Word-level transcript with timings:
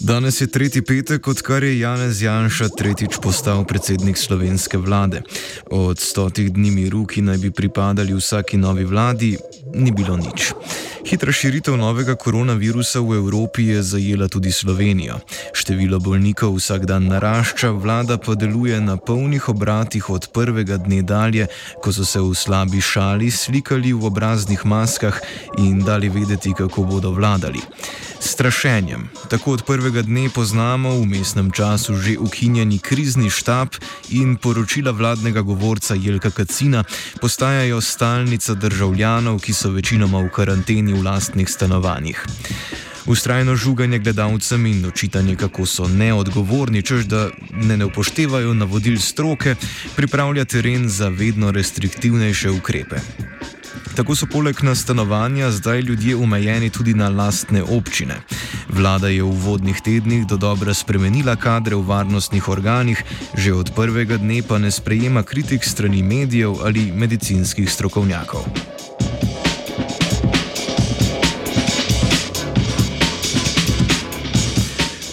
Danes 0.00 0.40
je 0.40 0.46
tretji 0.46 0.82
petek, 0.82 1.28
odkar 1.28 1.64
je 1.64 1.78
Janez 1.78 2.22
Janša 2.22 2.68
tretjič 2.68 3.18
postal 3.22 3.64
predsednik 3.64 4.16
slovenske 4.16 4.78
vlade. 4.78 5.22
Od 5.70 6.00
stotih 6.00 6.52
dni 6.52 6.70
miru, 6.70 7.04
ki 7.06 7.20
naj 7.22 7.36
bi 7.38 7.50
pripadali 7.50 8.16
vsaki 8.16 8.56
novi 8.56 8.84
vladi, 8.84 9.36
ni 9.74 9.90
bilo 9.90 10.16
nič. 10.16 10.52
Hitra 11.04 11.32
širitev 11.32 11.76
novega 11.76 12.14
koronavirusa 12.14 13.00
v 13.00 13.18
Evropi 13.18 13.72
je 13.72 13.82
zajela 13.82 14.28
tudi 14.28 14.52
Slovenijo. 14.52 15.18
Število 15.56 15.98
bolnikov 15.98 16.54
vsak 16.60 16.86
dan 16.86 17.08
narašča, 17.08 17.72
vlada 17.72 18.18
pa 18.20 18.34
deluje 18.34 18.78
na 18.80 18.96
polnih 18.96 19.48
obratih 19.48 20.10
od 20.10 20.28
prvega 20.30 20.76
dne 20.76 21.02
dalje, 21.02 21.48
ko 21.82 21.92
so 21.92 22.04
se 22.04 22.20
v 22.20 22.34
slabi 22.36 22.80
šali 22.80 23.30
slikali 23.30 23.92
v 23.92 24.06
obraznih 24.06 24.62
maskah 24.66 25.16
in 25.58 25.82
dali 25.82 26.08
vedeti, 26.08 26.52
kako 26.54 26.84
bodo 26.84 27.10
vladali 27.10 27.60
strašenjem. 28.20 29.08
Tako 29.28 29.52
od 29.52 29.62
prvega 29.62 30.02
dne 30.02 30.30
poznamo 30.34 30.90
v 31.00 31.06
mestnem 31.06 31.50
času 31.50 31.96
že 31.96 32.18
ukinjeni 32.18 32.78
krizni 32.78 33.30
štab 33.30 33.68
in 34.10 34.36
poročila 34.36 34.90
vladnega 34.90 35.40
govorca 35.40 35.94
Jelka 35.94 36.30
Kacina 36.30 36.84
postajajo 37.20 37.80
stalnica 37.80 38.54
državljanov, 38.54 39.40
ki 39.40 39.52
so 39.52 39.59
večinoma 39.68 40.18
v 40.18 40.30
karanteni 40.32 40.92
v 40.92 41.02
lastnih 41.02 41.48
stanovanjih. 41.48 42.24
Ustrajno 43.06 43.56
žuganje 43.56 43.98
gledalcem 43.98 44.66
in 44.66 44.84
očitanje, 44.86 45.36
kako 45.36 45.66
so 45.66 45.88
neodgovorni, 45.88 46.82
čež 46.82 47.04
da 47.04 47.28
ne, 47.52 47.76
ne 47.76 47.84
upoštevajo 47.84 48.54
navodil 48.54 48.98
stroke, 49.00 49.54
pripravlja 49.96 50.44
teren 50.44 50.88
za 50.88 51.08
vedno 51.08 51.50
restriktivnejše 51.50 52.50
ukrepe. 52.50 52.96
Tako 53.96 54.14
so 54.14 54.26
poleg 54.26 54.62
na 54.62 54.74
stanovanja 54.74 55.50
zdaj 55.50 55.80
ljudje 55.80 56.16
omejeni 56.16 56.70
tudi 56.70 56.94
na 56.94 57.08
lastne 57.08 57.62
občine. 57.62 58.20
Vlada 58.68 59.08
je 59.08 59.22
v 59.22 59.30
vodnih 59.30 59.80
tednih 59.82 60.26
do 60.26 60.36
dobra 60.36 60.74
spremenila 60.74 61.36
kadre 61.36 61.76
v 61.76 61.82
varnostnih 61.82 62.48
organih, 62.48 63.02
že 63.34 63.52
od 63.52 63.74
prvega 63.74 64.16
dne 64.16 64.42
pa 64.42 64.58
ne 64.58 64.70
sprejema 64.70 65.22
kritik 65.22 65.64
strani 65.64 66.02
medijev 66.02 66.62
ali 66.62 66.92
medicinskih 66.92 67.70
strokovnjakov. 67.70 68.69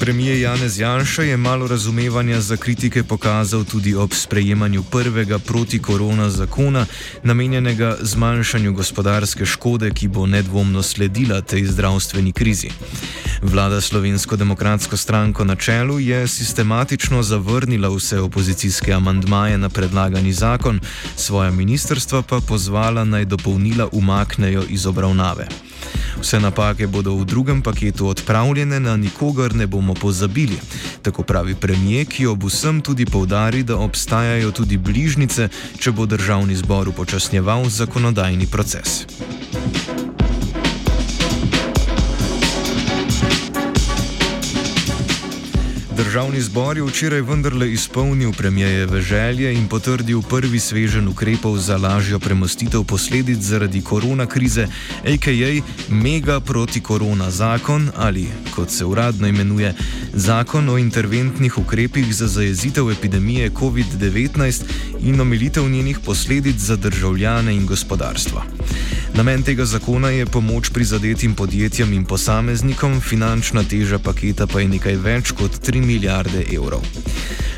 Premijer 0.08 0.38
Janez 0.38 0.80
Janša 0.80 1.24
je 1.24 1.38
malo 1.38 1.68
razumevanja 1.68 2.42
za 2.42 2.58
kritike 2.58 3.04
pokazal 3.04 3.64
tudi 3.64 3.96
ob 3.96 4.14
sprejemanju 4.14 4.84
prvega 4.84 5.40
protikorona 5.40 6.30
zakona, 6.30 6.86
namenjenega 7.24 7.98
zmanjšanju 8.02 8.74
gospodarske 8.74 9.46
škode, 9.46 9.92
ki 9.92 10.08
bo 10.08 10.26
nedvomno 10.26 10.84
sledila 10.84 11.42
tej 11.42 11.66
zdravstveni 11.66 12.32
krizi. 12.32 12.70
Vlada 13.42 13.82
Slovensko 13.82 14.36
demokratsko 14.36 14.98
stranko 14.98 15.44
na 15.44 15.56
čelu 15.56 16.00
je 16.00 16.28
sistematično 16.28 17.24
zavrnila 17.24 17.90
vse 17.90 18.20
opozicijske 18.20 18.94
amandmaje 18.94 19.58
na 19.58 19.70
predlagani 19.70 20.34
zakon, 20.34 20.80
svoja 21.16 21.52
ministrstva 21.52 22.22
pa 22.22 22.40
pozvala 22.40 23.04
naj 23.04 23.26
dopolnila 23.26 23.90
umaknejo 23.92 24.64
iz 24.70 24.86
obravnave. 24.86 25.48
Vse 26.22 26.40
napake 26.40 26.88
bodo 26.88 27.16
v 27.16 27.26
drugem 27.26 27.62
paketu 27.62 28.08
odpravljene, 28.08 28.80
na 28.80 28.98
nikogar 28.98 29.56
ne 29.56 29.68
bomo 29.68 29.94
pozabili. 30.02 30.60
Tako 31.02 31.24
pravi 31.24 31.56
premije, 31.56 32.06
ki 32.06 32.28
ob 32.28 32.44
vsem 32.44 32.82
tudi 32.82 33.06
povdari, 33.06 33.64
da 33.64 33.78
obstajajo 33.78 34.52
tudi 34.52 34.78
bližnjice, 34.78 35.50
če 35.80 35.92
bo 35.92 36.06
državni 36.06 36.56
zbor 36.56 36.90
upočasnjeval 36.90 37.70
zakonodajni 37.70 38.48
proces. 38.48 39.06
Državni 45.98 46.42
zbor 46.42 46.78
je 46.78 46.84
včeraj 46.84 47.22
vendarle 47.22 47.72
izpolnil 47.74 48.32
premijejeve 48.34 49.02
želje 49.02 49.54
in 49.54 49.68
potrdil 49.68 50.22
prvi 50.22 50.60
svežen 50.60 51.08
ukrepov 51.08 51.58
za 51.58 51.78
lažjo 51.78 52.20
premostitev 52.20 52.84
posledic 52.84 53.40
zaradi 53.40 53.82
korona 53.82 54.26
krize, 54.26 54.68
a.k.a. 55.06 55.62
mega 55.90 56.40
protikorona 56.40 57.32
zakon 57.32 57.90
ali, 57.96 58.28
kot 58.56 58.70
se 58.70 58.86
uradno 58.86 59.28
imenuje, 59.28 59.74
zakon 60.14 60.70
o 60.70 60.78
interventnih 60.78 61.58
ukrepih 61.58 62.16
za 62.16 62.28
zajezitev 62.28 62.92
epidemije 62.92 63.50
COVID-19 63.50 64.64
in 65.00 65.22
omilitev 65.22 65.70
njenih 65.70 66.00
posledic 66.00 66.56
za 66.56 66.76
državljane 66.76 67.56
in 67.56 67.66
gospodarstvo. 67.66 68.44
Namen 69.18 69.44
tega 69.44 69.66
zakona 69.66 70.10
je 70.10 70.26
pomoč 70.26 70.70
prizadetim 70.70 71.34
podjetjem 71.36 71.94
in 71.94 72.04
posameznikom, 72.06 73.00
finančna 73.02 73.64
teža 73.64 73.98
paketa 74.00 74.46
pa 74.48 74.60
je 74.62 74.68
nekaj 74.68 74.96
več 74.96 75.32
kot 75.32 75.58
3 75.68 75.82
milijarde 75.82 76.44
evrov. 76.54 76.86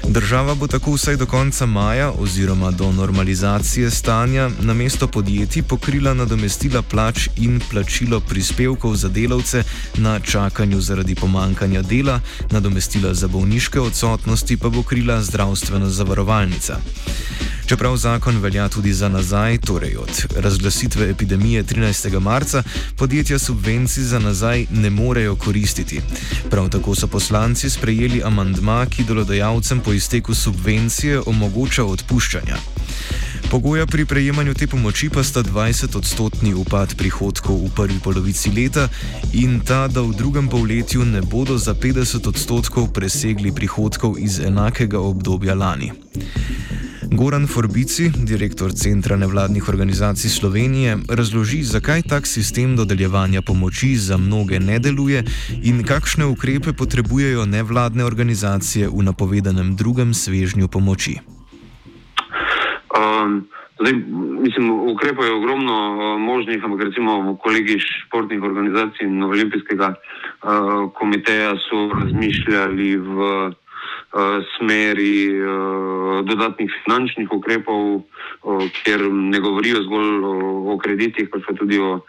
Država 0.08 0.56
bo 0.56 0.68
tako 0.68 0.94
vsaj 0.96 1.18
do 1.20 1.26
konca 1.26 1.66
maja 1.66 2.12
oziroma 2.12 2.72
do 2.72 2.92
normalizacije 2.92 3.92
stanja 3.92 4.50
na 4.62 4.74
mesto 4.74 5.08
podjetij 5.08 5.64
pokrila 5.64 6.14
nadomestila 6.14 6.82
plač 6.82 7.28
in 7.36 7.60
plačilo 7.72 8.20
prispevkov 8.20 8.96
za 8.96 9.10
delavce 9.10 9.64
na 9.98 10.20
čakanju 10.20 10.82
zaradi 10.82 11.16
pomankanja 11.16 11.82
dela, 11.82 12.22
nadomestila 12.52 13.14
za 13.14 13.28
bolniške 13.28 13.80
odsotnosti 13.80 14.58
pa 14.58 14.70
bo 14.70 14.84
krila 14.84 15.22
zdravstvena 15.22 15.90
zavarovalnica. 15.90 16.80
Čeprav 17.70 17.98
zakon 17.98 18.38
velja 18.38 18.70
tudi 18.70 18.94
za 18.94 19.10
nazaj, 19.10 19.58
torej 19.58 19.96
od 19.98 20.26
razglasitve 20.36 21.10
epidemije 21.10 21.64
13. 21.64 22.20
marca, 22.20 22.64
podjetja 22.96 23.40
subvencij 23.40 24.04
za 24.04 24.20
nazaj 24.20 24.66
ne 24.72 24.90
morejo 24.90 25.36
koristiti. 25.36 26.02
Prav 26.50 26.70
tako 26.70 26.96
so 26.96 27.08
poslanci 27.08 27.70
sprejeli 27.70 28.24
amandma, 28.26 28.86
ki 28.86 29.04
delodajalcem 29.04 29.80
po 29.80 29.94
izteku 29.94 30.34
subvencije 30.36 31.22
omogoča 31.26 31.86
odpuščanja. 31.86 32.58
Pogoja 33.52 33.86
pri 33.86 34.06
prejemanju 34.06 34.54
te 34.54 34.68
pomoči 34.68 35.10
pa 35.10 35.24
sta 35.24 35.44
20-odstotni 35.44 36.54
upad 36.54 36.98
prihodkov 36.98 37.66
v 37.66 37.72
prvi 37.76 38.00
polovici 38.04 38.50
leta 38.50 38.90
in 39.34 39.60
ta, 39.60 39.88
da 39.88 40.02
v 40.02 40.18
drugem 40.18 40.50
polletju 40.50 41.06
ne 41.06 41.22
bodo 41.22 41.58
za 41.58 41.74
50 41.74 42.30
odstotkov 42.30 42.94
presegli 42.94 43.52
prihodkov 43.52 44.18
iz 44.20 44.40
enakega 44.40 45.00
obdobja 45.00 45.54
lani. 45.54 45.92
Goran 47.12 47.48
Forbici, 47.48 48.12
direktor 48.26 48.72
Centra 48.72 49.16
nevladnih 49.18 49.70
organizacij 49.70 50.30
Slovenije, 50.30 50.98
razloži, 51.10 51.64
zakaj 51.64 52.02
tak 52.02 52.28
sistem 52.28 52.76
dodeljevanja 52.76 53.42
pomoči 53.42 53.96
za 53.96 54.18
mnoge 54.18 54.60
ne 54.60 54.80
deluje 54.80 55.24
in 55.64 55.84
kakšne 55.84 56.26
ukrepe 56.26 56.74
potrebujejo 56.74 57.46
nevladne 57.46 58.06
organizacije 58.06 58.90
v 58.90 59.04
napovedanem 59.04 59.76
drugem 59.76 60.14
svežnju 60.14 60.68
pomoči. 60.68 61.18
Um. 62.94 63.48
Zdaj, 63.80 63.94
mislim, 64.44 64.72
ukrepov 64.72 65.26
je 65.26 65.34
ogromno 65.34 65.74
uh, 65.74 66.20
možnih, 66.20 66.64
ampak 66.64 66.82
recimo 66.84 67.38
kolegi 67.44 67.80
športnih 67.80 68.44
organizacij 68.44 69.08
in 69.08 69.24
olimpijskega 69.24 69.94
uh, 69.94 70.92
komiteja 70.94 71.56
so 71.64 71.88
razmišljali 72.02 72.98
v 72.98 73.16
smeri 74.58 75.38
eh, 75.38 76.24
dodatnih 76.26 76.72
finančnih 76.84 77.30
ukrepov, 77.32 78.02
eh, 78.02 78.70
kjer 78.82 79.06
ne 79.12 79.40
govorijo 79.40 79.84
zgolj 79.86 80.26
o 80.74 80.78
kreditih, 80.82 81.30
pač 81.30 81.46
pa 81.46 81.54
tudi 81.54 81.78
o 81.80 82.02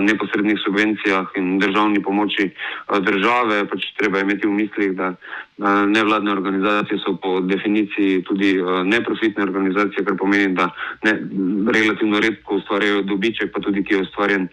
neposrednih 0.00 0.58
subvencijah 0.60 1.32
in 1.36 1.58
državni 1.58 2.02
pomoči 2.02 2.50
države. 3.00 3.64
Pač 3.68 3.92
treba 3.96 4.20
imeti 4.20 4.46
v 4.46 4.52
mislih, 4.52 4.92
da 4.96 5.14
nevladne 5.86 6.32
organizacije 6.32 6.98
so 7.02 7.16
po 7.22 7.40
definiciji 7.40 8.22
tudi 8.22 8.56
neprofitne 8.84 9.42
organizacije, 9.42 10.04
kar 10.04 10.16
pomeni, 10.16 10.54
da 10.54 10.70
ne, 11.04 11.14
relativno 11.72 12.20
redko 12.20 12.60
ustvarjajo 12.60 13.02
dobiček, 13.02 13.52
pa 13.52 13.60
tudi 13.60 13.84
ki 13.84 13.94
je 13.94 14.02
ustvarjen, 14.02 14.48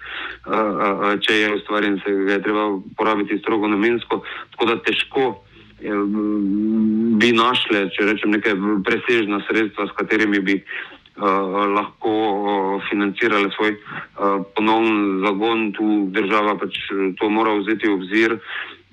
če 1.22 1.40
je 1.40 1.54
ustvarjen, 1.56 2.00
se 2.04 2.12
ga 2.12 2.38
je 2.38 2.44
treba 2.44 2.68
porabiti 2.98 3.40
strogo 3.40 3.68
namensko. 3.68 4.22
Tako 4.56 4.72
da 4.72 4.82
težko 4.82 5.45
bi 5.80 7.32
našle, 7.36 7.90
če 7.92 8.08
rečem, 8.10 8.32
neke 8.32 8.56
presežna 8.86 9.42
sredstva, 9.48 9.88
s 9.90 9.96
katerimi 9.98 10.40
bi 10.40 10.56
uh, 10.60 11.66
lahko 11.76 12.12
uh, 12.12 12.84
financirale 12.90 13.52
svoj 13.56 13.76
uh, 13.76 14.44
ponovni 14.56 15.22
zagon. 15.26 15.72
Tu 15.76 15.90
država 16.16 16.56
pač 16.62 16.80
to 17.20 17.30
mora 17.30 17.58
vzeti 17.60 17.90
v 17.90 17.98
obzir. 18.00 18.38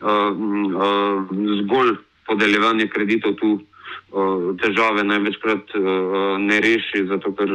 Uh, 0.02 0.34
uh, 0.74 1.30
zgolj 1.62 1.96
podeljevanje 2.26 2.88
kreditov 2.90 3.38
tu 3.38 3.60
težave 4.60 5.04
največkrat 5.04 5.72
ne 6.38 6.58
reši, 6.60 7.06
zato 7.08 7.32
ker 7.36 7.50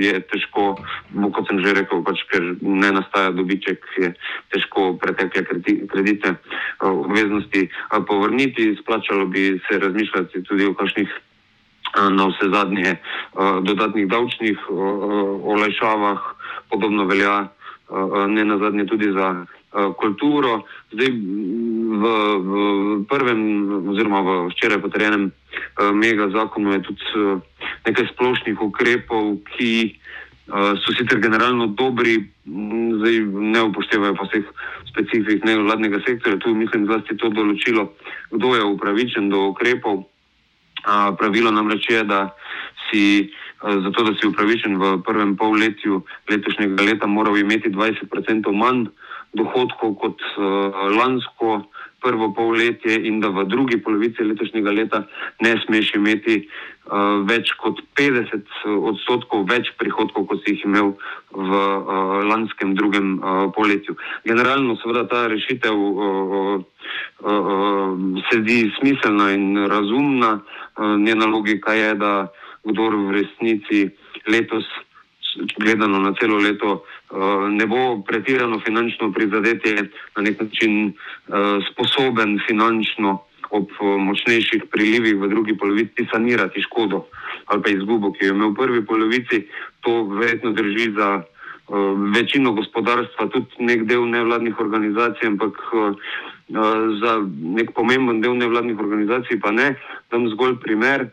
je 0.00 0.20
težko, 0.32 0.76
kot 1.36 1.50
sem 1.50 1.60
že 1.60 1.74
rekel, 1.76 2.00
pač, 2.06 2.22
ker 2.32 2.56
ne 2.60 2.92
nastaja 2.96 3.32
dobiček, 3.36 3.84
je 4.00 4.12
težko 4.54 4.96
pretekle 5.00 5.44
kredite 5.92 6.36
obveznosti 6.80 7.68
povrniti. 8.08 8.72
Splačalo 8.80 9.26
bi 9.26 9.60
se 9.68 9.78
razmišljati 9.78 10.44
tudi 10.48 10.66
o 10.66 10.74
kakšnih 10.74 11.10
na 12.16 12.28
vse 12.30 12.48
zadnje 12.48 12.96
dodatnih 13.68 14.08
davčnih 14.08 14.58
olajšavah, 15.44 16.20
podobno 16.72 17.04
velja 17.04 17.52
ne 18.28 18.44
na 18.44 18.58
zadnje 18.58 18.86
tudi 18.86 19.12
za 19.12 19.46
kulturo. 19.96 20.62
Zdaj, 20.92 21.10
v, 21.12 22.04
v 22.40 22.52
prvem, 23.08 23.40
oziroma 23.88 24.20
v 24.20 24.30
včeraj 24.52 24.80
potrjenem 24.84 25.32
mega 25.96 26.28
zakonu 26.32 26.76
je 26.76 26.80
tudi 26.88 27.04
nekaj 27.88 28.06
splošnih 28.12 28.60
ukrepov, 28.60 29.40
ki 29.54 29.96
so 30.52 30.92
sicer 30.92 31.20
generalno 31.22 31.66
dobri, 31.66 32.18
zdaj 32.98 33.16
ne 33.32 33.60
upoštevajo 33.62 34.14
pa 34.18 34.26
vseh 34.28 34.44
specifik 34.90 35.44
nevladnega 35.44 36.02
sektorja. 36.06 36.38
Tu 36.38 36.54
mislim 36.54 36.86
zlasti 36.86 37.16
to 37.16 37.30
določilo, 37.32 37.88
kdo 38.34 38.56
je 38.56 38.64
upravičen 38.74 39.30
do 39.32 39.48
ukrepov. 39.54 40.04
Pravilo 41.18 41.52
namreč 41.54 41.86
je, 41.88 42.02
da 42.04 42.34
si, 42.88 43.30
zato 43.62 44.04
da 44.04 44.14
si 44.18 44.26
upravičen 44.26 44.76
v 44.80 44.96
prvem 45.06 45.36
polletju 45.36 46.02
letošnjega 46.30 46.82
leta, 46.82 47.06
moral 47.06 47.38
imeti 47.38 47.70
20% 47.70 48.52
manj 48.52 48.88
dohodkov 49.32 49.94
kot 50.02 50.18
lansko 50.98 51.62
prvo 52.02 52.32
polletje 52.34 52.98
in 53.06 53.20
da 53.20 53.30
v 53.30 53.46
drugi 53.46 53.78
polovici 53.78 54.26
letošnjega 54.26 54.70
leta 54.70 55.04
ne 55.40 55.54
smeš 55.64 55.94
imeti 55.94 56.34
uh, 56.42 56.72
več 57.28 57.52
kot 57.62 57.80
50 57.98 58.66
odstotkov 58.90 59.46
več 59.50 59.70
prihodkov, 59.78 60.26
kot 60.26 60.42
si 60.42 60.56
jih 60.56 60.64
imel 60.66 60.92
v 61.32 61.60
lanskem 62.28 62.74
drugem 62.76 63.14
polletju. 63.56 63.96
Generalno 64.28 64.76
seveda 64.82 65.06
ta 65.08 65.26
rešitev 65.32 65.78
se 68.28 68.40
zdi 68.42 68.58
smiselna 68.80 69.30
in 69.32 69.64
razumna. 69.70 70.40
Njena 70.98 71.26
logika 71.26 71.72
je, 71.72 71.94
da 71.94 72.12
kdor 72.64 72.94
v 72.94 73.10
resnici 73.18 73.90
letos 74.26 74.66
gledano 75.58 75.98
na 75.98 76.12
celo 76.20 76.38
leto, 76.38 76.84
eh, 77.10 77.48
ne 77.48 77.66
bo 77.66 78.02
pretirano 78.06 78.60
finančno 78.60 79.12
prizadetje, 79.12 79.88
na 80.16 80.22
nek 80.22 80.40
način 80.40 80.88
eh, 80.88 80.92
sposoben 81.72 82.40
finančno 82.46 83.22
ob 83.50 83.68
eh, 83.70 83.84
močnejših 83.98 84.68
prilivih 84.70 85.16
v 85.16 85.28
drugi 85.28 85.56
polovici 85.56 86.06
sanirati 86.12 86.62
škodo 86.62 87.06
ali 87.46 87.62
pa 87.62 87.70
izgubo, 87.70 88.12
ki 88.12 88.26
jo 88.26 88.34
ima 88.34 88.46
v 88.46 88.54
prvi 88.54 88.86
polovici. 88.86 89.46
To 89.80 90.04
verjetno 90.04 90.52
drži 90.52 90.92
za 90.96 91.22
večino 92.14 92.52
gospodarstva, 92.52 93.28
tudi 93.28 93.64
nek 93.64 93.84
del 93.84 94.06
nevladnih 94.08 94.60
organizacij, 94.60 95.26
ampak 95.26 95.58
za 97.00 97.12
nek 97.42 97.72
pomemben 97.74 98.20
del 98.20 98.36
nevladnih 98.36 98.78
organizacij 98.78 99.40
pa 99.40 99.50
ne. 99.50 99.74
Dam 100.10 100.28
zgolj 100.28 100.60
primer 100.62 101.08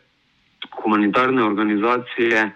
humanitarne 0.82 1.44
organizacije, 1.44 2.38
eh, 2.38 2.52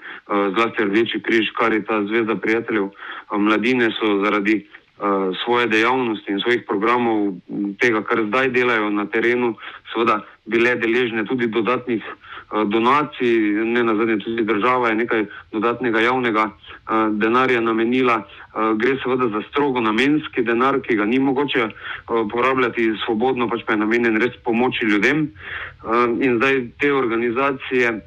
zlasti 0.57 0.85
Rdeči 0.85 1.23
križ, 1.23 1.51
Karita, 1.59 2.05
Zvezda 2.07 2.37
prijateljev 2.37 2.85
eh, 2.85 3.39
mladine 3.39 3.91
so 3.91 4.25
zaradi 4.25 4.57
eh, 4.57 5.03
svoje 5.45 5.67
dejavnosti 5.67 6.33
in 6.33 6.41
svojih 6.41 6.63
programov, 6.69 7.35
tega, 7.81 8.03
kar 8.03 8.25
zdaj 8.29 8.49
delajo 8.49 8.91
na 8.91 9.07
terenu, 9.07 9.55
seveda 9.93 10.21
bile 10.47 10.75
deležne 10.77 11.25
tudi 11.25 11.47
dodatnih 11.47 12.03
donacij, 12.67 13.65
ne 13.65 13.83
na 13.85 13.95
zadnje 13.97 14.19
tudi 14.19 14.45
država 14.45 14.89
je 14.89 14.95
nekaj 14.95 15.25
dodatnega 15.53 16.01
javnega 16.01 16.51
denarja 17.11 17.61
namenila. 17.61 18.23
Gre 18.77 18.97
seveda 19.03 19.29
za 19.29 19.43
strogo 19.49 19.81
namenski 19.81 20.43
denar, 20.43 20.81
ki 20.81 20.97
ga 20.97 21.05
ni 21.05 21.19
mogoče 21.19 21.69
porabljati 22.07 22.93
svobodno, 23.05 23.49
pač 23.49 23.65
pa 23.67 23.73
je 23.73 23.79
namenjen 23.79 24.21
res 24.21 24.37
pomoči 24.45 24.85
ljudem. 24.85 25.31
In 26.21 26.37
zdaj 26.37 26.63
te 26.79 26.93
organizacije 26.93 28.01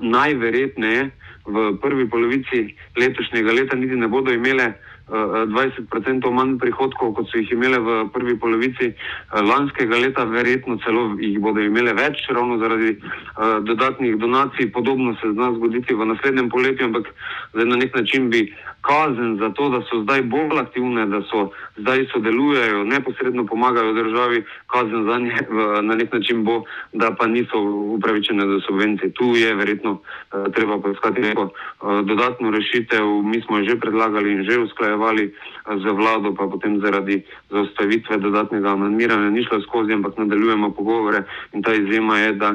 najverjetneje 0.00 1.10
v 1.46 1.78
prvi 1.82 2.08
polovici 2.10 2.74
letošnjega 2.96 3.52
leta 3.52 3.76
niti 3.76 3.96
ne 3.96 4.08
bodo 4.08 4.32
imele 4.32 4.72
20% 5.08 6.30
manj 6.34 6.58
prihodkov, 6.58 7.12
kot 7.14 7.30
so 7.30 7.38
jih 7.38 7.52
imele 7.54 7.78
v 7.78 7.98
prvi 8.10 8.34
polovici 8.42 8.90
uh, 8.90 9.38
lanskega 9.38 10.00
leta, 10.02 10.24
verjetno 10.26 10.78
celo 10.82 11.14
jih 11.20 11.38
bodo 11.38 11.62
imele 11.62 11.94
več, 11.94 12.24
ravno 12.28 12.58
zaradi 12.58 12.96
uh, 12.98 13.62
dodatnih 13.62 14.16
donacij. 14.18 14.72
Podobno 14.74 15.14
se 15.22 15.30
zna 15.30 15.52
zgoditi 15.54 15.94
v 15.94 16.10
naslednjem 16.10 16.50
poletju, 16.50 16.90
ampak 16.90 17.12
na 17.54 17.76
nek 17.76 17.94
način 17.94 18.30
bi 18.30 18.48
kazen 18.86 19.36
za 19.40 19.50
to, 19.50 19.68
da 19.68 19.80
so 19.90 20.02
zdaj 20.02 20.22
bolj 20.22 20.58
aktivne, 20.60 21.06
da 21.06 21.20
so 21.30 21.50
zdaj 21.76 22.06
sodelujejo, 22.12 22.84
neposredno 22.84 23.46
pomagajo 23.46 23.92
državi, 23.92 24.44
kazen 24.66 25.04
za 25.10 25.18
nje 25.18 25.36
na 25.82 25.94
nek 25.94 26.12
način 26.12 26.44
bo, 26.44 26.62
da 26.92 27.10
pa 27.18 27.26
niso 27.26 27.58
upravičene 27.96 28.46
za 28.46 28.60
subvencije. 28.66 29.12
Tu 29.12 29.24
je 29.36 29.54
verjetno 29.54 29.92
uh, 29.92 30.52
treba 30.54 30.78
poiskati 30.78 31.20
neko 31.20 31.42
uh, 31.42 32.00
dodatno 32.06 32.50
rešitev. 32.50 33.06
Mi 33.22 33.40
smo 33.40 33.58
jo 33.58 33.64
že 33.64 33.80
predlagali 33.80 34.32
in 34.32 34.44
že 34.44 34.58
usklajevali 34.58 35.24
uh, 35.26 35.82
z 35.82 35.92
vlado, 35.92 36.34
pa 36.34 36.46
potem 36.46 36.80
zaradi 36.80 37.22
zaustavitve 37.50 38.16
dodatnega 38.18 38.72
amandmiranja 38.72 39.30
ni 39.30 39.44
šlo 39.44 39.60
skozi, 39.60 39.92
ampak 39.92 40.18
nadaljujemo 40.18 40.70
pogovore 40.70 41.24
in 41.52 41.62
ta 41.62 41.74
izjema 41.74 42.18
je, 42.18 42.32
da 42.32 42.54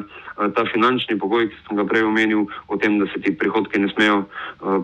ta 0.55 0.65
finančni 0.65 1.19
pogoj, 1.19 1.49
ki 1.49 1.57
sem 1.67 1.77
ga 1.77 1.85
prej 1.85 2.05
omenil, 2.07 2.45
o 2.67 2.77
tem, 2.77 2.97
da 2.99 3.05
se 3.13 3.21
ti 3.21 3.33
prihodki 3.37 3.79
ne 3.79 3.89
smejo 3.93 4.23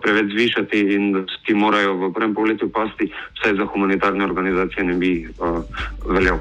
preveč 0.02 0.30
zvišati 0.32 0.80
in 0.94 1.12
da 1.12 1.24
ti 1.46 1.54
morajo 1.54 1.94
v 1.94 2.12
prvem 2.12 2.34
polletju 2.34 2.70
pasti, 2.72 3.10
vsaj 3.38 3.56
za 3.56 3.66
humanitarne 3.72 4.24
organizacije 4.24 4.84
ne 4.84 4.94
bi 4.94 5.12
uh, 5.38 5.62
veljal. 6.06 6.38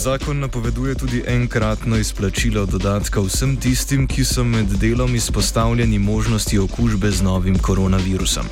Zakon 0.00 0.38
napoveduje 0.38 0.94
tudi 0.94 1.22
enkratno 1.26 1.96
izplačilo 1.96 2.66
dodatka 2.66 3.20
vsem 3.20 3.56
tistim, 3.56 4.06
ki 4.06 4.24
so 4.24 4.44
med 4.44 4.66
delom 4.80 5.14
izpostavljeni 5.14 5.98
možnosti 5.98 6.58
okužbe 6.58 7.10
z 7.10 7.22
novim 7.22 7.58
koronavirusom. 7.58 8.46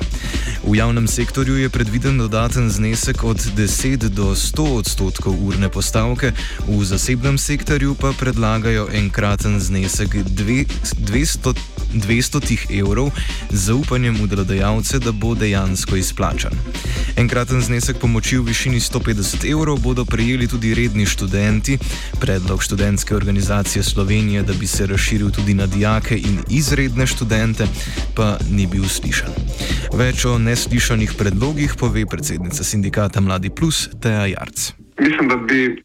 V 0.67 0.75
javnem 0.75 1.07
sektorju 1.07 1.57
je 1.57 1.69
predviden 1.69 2.17
dodaten 2.17 2.69
znesek 2.69 3.23
od 3.23 3.37
10 3.37 3.97
do 3.97 4.35
100 4.35 4.67
odstotkov 4.77 5.33
urne 5.47 5.69
postavke, 5.69 6.31
v 6.67 6.85
zasebnem 6.85 7.37
sektorju 7.37 7.95
pa 7.95 8.13
predlagajo 8.19 8.87
enkraten 8.93 9.59
znesek 9.59 10.15
200, 10.15 11.53
200 11.93 12.79
evrov 12.79 13.09
z 13.49 13.57
zaupanjem 13.57 14.21
v 14.21 14.27
delodajalce, 14.27 14.99
da 14.99 15.11
bo 15.11 15.33
dejansko 15.35 15.95
izplačan. 15.95 16.53
Enkraten 17.17 17.61
znesek 17.61 17.97
pomoči 17.97 18.37
v 18.37 18.53
višini 18.53 18.79
150 18.79 19.49
evrov 19.51 19.81
bodo 19.81 20.05
prejeli 20.05 20.47
tudi 20.47 20.73
redni 20.77 21.05
študenti. 21.05 21.38
Predlog 22.19 22.63
študentske 22.63 23.15
organizacije 23.15 23.83
Slovenije, 23.83 24.43
da 24.43 24.53
bi 24.53 24.67
se 24.67 24.87
razširil 24.87 25.31
tudi 25.31 25.53
na 25.53 25.65
dijake 25.67 26.17
in 26.17 26.39
izredne 26.49 27.07
študente, 27.07 27.67
pa 28.15 28.37
ni 28.51 28.67
bil 28.67 28.83
slišan. 28.83 29.29
Več 29.93 30.25
o 30.25 30.37
neslišanih 30.37 31.13
predlogih 31.17 31.75
pove 31.79 32.05
predsednica 32.05 32.63
sindikata 32.63 33.21
Mladi 33.21 33.49
Plus 33.49 33.89
Teja 34.01 34.25
Jarc. 34.25 34.71
Mislim, 34.99 35.29
da 35.29 35.35
bi 35.35 35.83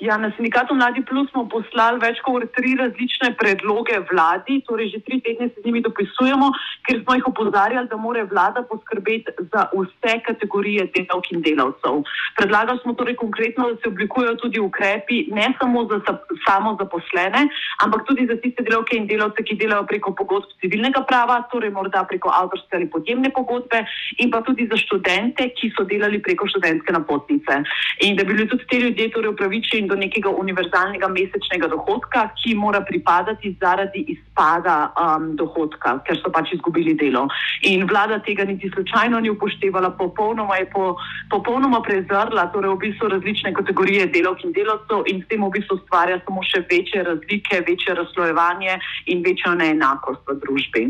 Ja, 0.00 0.18
na 0.18 0.32
sindikatu 0.34 0.74
Mladi 0.74 1.04
Plus 1.06 1.30
smo 1.30 1.44
poslali 1.46 2.00
več 2.02 2.18
kot 2.26 2.42
tri 2.56 2.72
različne 2.74 3.30
predloge 3.38 4.00
vladi, 4.10 4.58
torej 4.66 4.90
že 4.90 4.98
tri 5.06 5.20
tedne 5.22 5.46
se 5.52 5.62
z 5.62 5.68
njimi 5.68 5.84
dopisujemo, 5.86 6.48
ker 6.82 6.98
smo 6.98 7.14
jih 7.14 7.28
opozarjali, 7.30 7.86
da 7.86 7.96
mora 7.96 8.24
vlada 8.26 8.64
poskrbeti 8.66 9.30
za 9.52 9.68
vse 9.70 10.16
kategorije 10.26 10.88
delavk 10.96 11.30
in 11.30 11.44
delavcev. 11.46 12.02
Predlagali 12.34 12.82
smo 12.82 12.96
torej 12.98 13.14
konkretno, 13.20 13.68
da 13.70 13.78
se 13.78 13.92
oblikujejo 13.92 14.34
tudi 14.42 14.60
ukrepi 14.60 15.28
ne 15.30 15.46
samo 15.60 15.86
za 15.86 16.00
samo 16.42 16.74
zaposlene, 16.80 17.46
ampak 17.86 18.02
tudi 18.10 18.26
za 18.26 18.34
tiste 18.42 18.66
delavke 18.66 18.98
in 18.98 19.06
delavce, 19.06 19.46
ki 19.46 19.56
delajo 19.62 19.86
preko 19.86 20.10
pogodb 20.18 20.50
civilnega 20.58 21.04
prava, 21.06 21.38
torej 21.54 21.70
morda 21.70 22.02
preko 22.10 22.34
avtorske 22.34 22.80
ali 22.80 22.90
podjemne 22.90 23.30
pogodbe 23.30 23.84
in 24.18 24.34
pa 24.34 24.42
tudi 24.42 24.66
za 24.66 24.74
študente, 24.74 25.48
ki 25.54 25.70
so 25.78 25.86
delali 25.86 26.18
preko 26.18 26.50
študentske 26.50 26.92
napotnice. 26.98 27.62
In 28.02 28.18
da 28.18 28.26
bi 28.26 28.34
bili 28.34 28.50
tudi 28.50 28.66
te 28.66 28.82
ljudje 28.82 29.10
torej 29.14 29.30
upravičeni 29.30 29.84
do 29.88 29.93
nekega 29.96 30.30
univerzalnega 30.30 31.08
mesečnega 31.08 31.68
dohodka, 31.72 32.28
ki 32.38 32.54
mora 32.54 32.80
pripadati 32.80 33.54
zaradi 33.60 34.04
izpada 34.14 34.92
um, 34.98 35.34
dohodka, 35.36 35.98
ker 36.06 36.18
so 36.20 36.32
pač 36.34 36.54
izgubili 36.56 36.94
delo. 36.98 37.26
In 37.70 37.86
vlada 37.90 38.18
tega 38.26 38.44
niti 38.44 38.70
slučajno 38.74 39.20
ni 39.20 39.30
upoštevala, 39.30 39.94
popolnoma 39.98 40.56
je 40.56 40.68
po, 40.72 40.94
popolnoma 41.30 41.82
prezrla, 41.82 42.48
torej 42.52 42.74
v 42.74 42.80
bistvu 42.86 43.08
različne 43.14 43.54
kategorije 43.54 44.06
delovk 44.14 44.44
in 44.44 44.52
delovcev 44.56 45.04
in 45.10 45.22
s 45.22 45.28
tem 45.28 45.44
v 45.44 45.50
bistvu 45.58 45.78
ustvarja 45.80 46.20
samo 46.24 46.42
še 46.46 46.64
večje 46.70 47.04
razlike, 47.06 47.62
večje 47.68 47.94
razslojevanje 48.00 48.78
in 49.12 49.22
večjo 49.26 49.54
neenakost 49.58 50.22
v 50.28 50.38
družbi. 50.42 50.84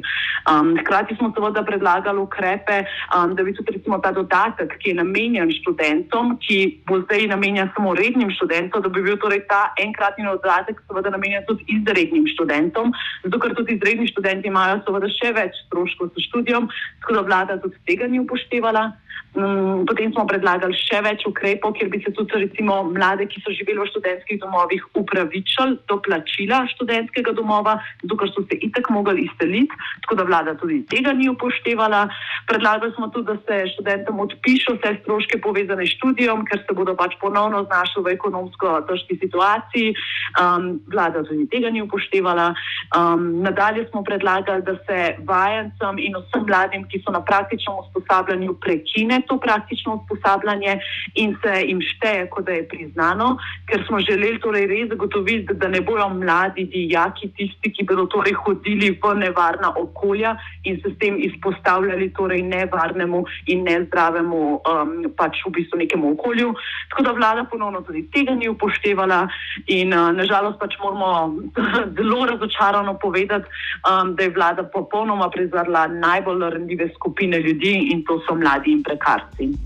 Um, 0.50 0.74
hkrati 0.80 1.16
smo 1.16 1.32
seveda 1.34 1.64
predlagali 1.64 2.20
ukrepe, 2.20 2.84
um, 3.16 3.34
da 3.34 3.42
bi 3.42 3.54
tudi 3.56 3.76
recimo 3.78 3.98
ta 3.98 4.12
dodatek, 4.12 4.76
ki 4.80 4.92
je 4.92 5.00
namenjen 5.00 5.50
študentom, 5.60 6.36
ki 6.44 6.58
bo 6.88 7.00
zdaj 7.04 7.28
namenjen 7.32 7.70
samo 7.76 7.94
rednim 7.94 8.30
študentom, 8.30 8.83
bi 8.88 9.02
bil 9.02 9.16
torej 9.20 9.44
ta 9.48 9.72
enkratni 9.80 10.24
dodatek 10.24 10.80
seveda 10.88 11.10
namenjen 11.14 11.44
tudi 11.48 11.64
izrednim 11.68 12.26
študentom, 12.34 12.92
zato 13.24 13.38
ker 13.38 13.54
tudi 13.54 13.76
izredni 13.76 14.08
študenti 14.10 14.48
imajo 14.48 14.82
seveda 14.86 15.10
še 15.14 15.32
več 15.36 15.56
stroškov 15.66 16.12
s 16.12 16.26
študijom, 16.28 16.68
tako 17.02 17.18
da 17.20 17.26
vlada 17.28 17.60
tudi 17.62 17.80
tega 17.86 18.10
ni 18.10 18.20
upoštevala. 18.20 18.90
Um, 19.34 19.82
potem 19.82 20.12
smo 20.14 20.22
predlagali 20.30 20.76
še 20.78 21.00
več 21.02 21.24
ukrepov, 21.26 21.72
kjer 21.74 21.88
bi 21.90 21.98
se 22.04 22.12
tudi 22.14 22.38
recimo 22.38 22.76
mlade, 22.86 23.26
ki 23.26 23.40
so 23.42 23.50
živeli 23.50 23.82
v 23.82 23.90
študentskih 23.90 24.38
domovih, 24.38 24.84
upravičili 24.94 25.74
do 25.90 25.96
plačila 25.98 26.60
študentskega 26.70 27.34
domova, 27.34 27.74
zato 28.04 28.14
ker 28.20 28.30
so 28.30 28.44
se 28.46 28.60
itek 28.62 28.86
mogli 28.94 29.26
izseliti, 29.26 29.74
tako 30.06 30.20
da 30.20 30.26
vlada 30.28 30.54
tudi 30.60 30.84
tega 30.86 31.10
ni 31.18 31.26
upoštevala. 31.32 32.04
Predlagali 32.46 32.94
smo 32.94 33.08
tudi, 33.10 33.26
da 33.32 33.36
se 33.42 33.72
študentom 33.74 34.22
odpišo 34.22 34.76
vse 34.78 34.94
stroške 35.00 35.40
povezane 35.42 35.82
s 35.82 35.96
študijom, 35.98 36.46
ker 36.46 36.62
se 36.62 36.78
bodo 36.78 36.94
pač 36.94 37.18
ponovno 37.18 37.64
znašli 37.66 38.06
v 38.06 38.14
ekonomsko 38.14 38.84
težki 38.86 39.18
situaciji. 39.18 39.96
Um, 40.38 40.78
vlada 40.86 41.26
tudi 41.26 41.48
tega 41.50 41.74
ni 41.74 41.82
upoštevala. 41.82 42.52
Um, 42.94 43.42
nadalje 43.42 43.88
smo 43.90 44.06
predlagali, 44.06 44.62
da 44.62 44.78
se 44.86 45.18
vajencem 45.26 45.98
in 45.98 46.14
vsem 46.22 46.46
mladim, 46.46 46.86
ki 46.86 47.02
so 47.02 47.10
na 47.10 47.18
praktičnem 47.18 47.82
usposabljanju, 47.82 48.54
prekine 48.62 49.03
to 49.26 49.38
praktično 49.40 49.94
usposabljanje 49.94 50.78
in 51.14 51.36
se 51.42 51.52
jim 51.66 51.80
šteje, 51.80 52.28
kot 52.30 52.44
da 52.44 52.52
je 52.52 52.68
priznano, 52.68 53.36
ker 53.68 53.84
smo 53.86 54.00
želeli 54.00 54.40
torej 54.40 54.66
res 54.66 54.88
zagotoviti, 54.88 55.54
da 55.54 55.68
ne 55.68 55.80
bojo 55.80 56.08
mladi 56.08 56.64
dijaki 56.64 57.28
tisti, 57.36 57.72
ki 57.72 57.86
bodo 57.88 58.06
torej 58.06 58.32
hodili 58.32 58.90
v 59.02 59.14
nevarna 59.18 59.72
okolja 59.76 60.36
in 60.64 60.80
se 60.82 60.90
s 60.90 60.98
tem 60.98 61.16
izpostavljali 61.18 62.12
torej 62.12 62.42
nevarnemu 62.42 63.24
in 63.46 63.64
nezdravemu 63.64 64.40
um, 64.54 64.94
pač 65.16 65.42
v 65.46 65.52
bistvu 65.58 65.78
nekemu 65.78 66.12
okolju. 66.12 66.54
Tako 66.90 67.02
da 67.02 67.12
vlada 67.12 67.44
ponovno 67.50 67.80
tudi 67.80 68.06
tega 68.12 68.34
ni 68.34 68.48
upoštevala 68.48 69.28
in 69.66 69.94
uh, 69.94 70.12
nažalost 70.12 70.58
pač 70.60 70.76
moramo 70.82 71.34
zelo 71.96 72.26
razočarano 72.26 72.98
povedati, 72.98 73.48
um, 73.84 74.14
da 74.14 74.22
je 74.22 74.34
vlada 74.34 74.64
popolnoma 74.64 75.30
prezrla 75.30 75.86
najbolj 75.86 76.50
ranljive 76.50 76.90
skupine 76.94 77.38
ljudi 77.40 77.74
in 77.92 78.04
to 78.04 78.20
so 78.26 78.34
mladi 78.34 78.72
in 78.72 78.82
prekarni. 78.82 78.93
Martin. 78.96 79.58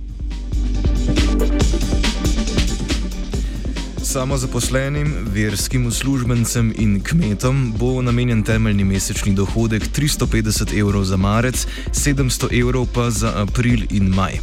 Samozaposlenim, 4.08 5.14
verskim 5.34 5.86
uslužbencem 5.86 6.72
in 6.78 7.00
kmetom 7.04 7.74
bo 7.76 8.02
namenjen 8.02 8.42
temeljni 8.42 8.84
mesečni 8.84 9.34
dohodek 9.34 9.82
350 9.96 10.72
evrov 10.80 11.04
za 11.04 11.16
marec, 11.16 11.66
700 11.92 12.48
evrov 12.60 12.86
pa 12.94 13.10
za 13.10 13.32
april 13.36 13.84
in 13.90 14.08
maj. 14.08 14.40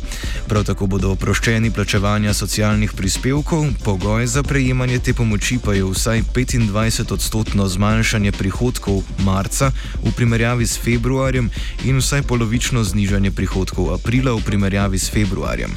Prav 0.48 0.64
tako 0.64 0.86
bodo 0.86 1.10
oproščeni 1.12 1.72
plačevanja 1.72 2.34
socialnih 2.34 2.94
prispevkov, 2.94 3.66
pogoj 3.84 4.28
za 4.28 4.44
prejemanje 4.44 5.00
te 5.00 5.14
pomoči 5.14 5.58
pa 5.66 5.74
je 5.74 5.84
vsaj 5.84 6.22
25 6.36 7.14
odstotno 7.14 7.68
zmanjšanje 7.68 8.32
prihodkov 8.32 9.02
marca 9.26 9.72
v 10.04 10.14
primerjavi 10.14 10.68
s 10.68 10.78
februarjem 10.78 11.50
in 11.86 11.98
vsaj 11.98 12.22
polovično 12.22 12.84
znižanje 12.84 13.32
prihodkov 13.32 13.94
aprila 13.98 14.38
v 14.38 14.46
primerjavi 14.46 15.00
s 15.00 15.10
februarjem. 15.10 15.74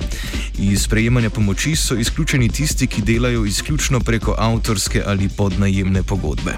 Iz 0.58 0.88
prejemanja 0.88 1.30
pomoči 1.30 1.76
so 1.76 1.94
izključeni 1.94 2.48
tisti, 2.48 2.86
ki 2.86 3.02
delajo 3.02 3.44
izključno 3.44 3.77
izključno 3.78 3.98
preko 4.06 4.34
avtorske 4.38 5.00
ali 5.06 5.28
podnajemne 5.38 6.00
pogodbe. 6.10 6.52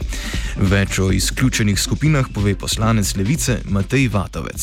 Več 0.72 0.98
o 1.04 1.10
izključenih 1.12 1.78
skupinah 1.80 2.24
pove 2.34 2.54
poslanec 2.62 3.16
Levice 3.18 3.54
Matej 3.74 4.08
Vatovec. 4.14 4.62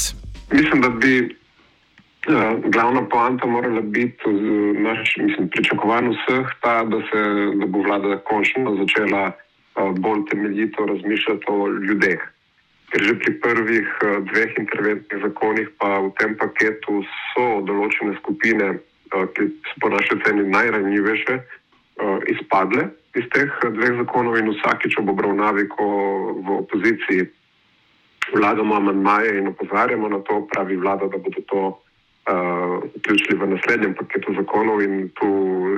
Mislim, 0.51 0.81
da 0.81 0.89
bi 0.89 1.13
uh, 1.21 2.57
glavna 2.73 3.03
poanta 3.13 3.45
morala 3.45 3.81
biti 3.81 4.23
uh, 4.25 4.39
naš 4.87 5.13
pričakovan 5.53 6.09
vseh 6.15 6.47
ta, 6.63 6.81
da, 6.93 7.01
se, 7.09 7.21
da 7.59 7.65
bo 7.65 7.83
vlada 7.85 8.17
končno 8.29 8.73
začela 8.79 9.23
uh, 9.29 9.93
bolj 9.99 10.25
temeljito 10.31 10.85
razmišljati 10.85 11.45
o 11.47 11.67
ljudeh. 11.67 12.25
Ker 12.89 13.03
že 13.03 13.19
pri 13.19 13.31
prvih 13.43 13.87
dveh 14.31 14.51
interventnih 14.63 15.21
zakonih, 15.27 15.69
pa 15.77 15.99
v 16.07 16.11
tem 16.17 16.33
paketu 16.41 17.03
so 17.35 17.47
določene 17.69 18.17
skupine, 18.23 18.79
ki 19.11 19.47
so 19.69 19.79
po 19.83 19.91
našej 19.93 20.23
ceni 20.25 20.49
najranjivejše, 20.55 21.35
uh, 21.35 21.56
izpadle 22.27 22.89
iz 23.17 23.25
teh 23.33 23.49
dveh 23.63 23.97
zakonov 24.03 24.37
in 24.37 24.51
vsakič 24.53 24.99
ob 25.01 25.09
obravnavi, 25.15 25.65
ko 25.73 25.85
v 26.37 26.47
opoziciji 26.61 27.25
vladamo 28.35 28.75
amandmaje 28.75 29.37
in 29.39 29.47
opozarjamo 29.47 30.09
na 30.09 30.19
to, 30.27 30.47
pravi 30.51 30.77
vlada, 30.77 31.07
da 31.07 31.17
bodo 31.17 31.41
to 31.47 31.61
uh, 31.67 32.83
vključili 32.97 33.39
v 33.39 33.49
naslednjem 33.55 33.95
paketu 33.95 34.35
zakonov 34.35 34.81
in 34.83 35.09
tu 35.19 35.29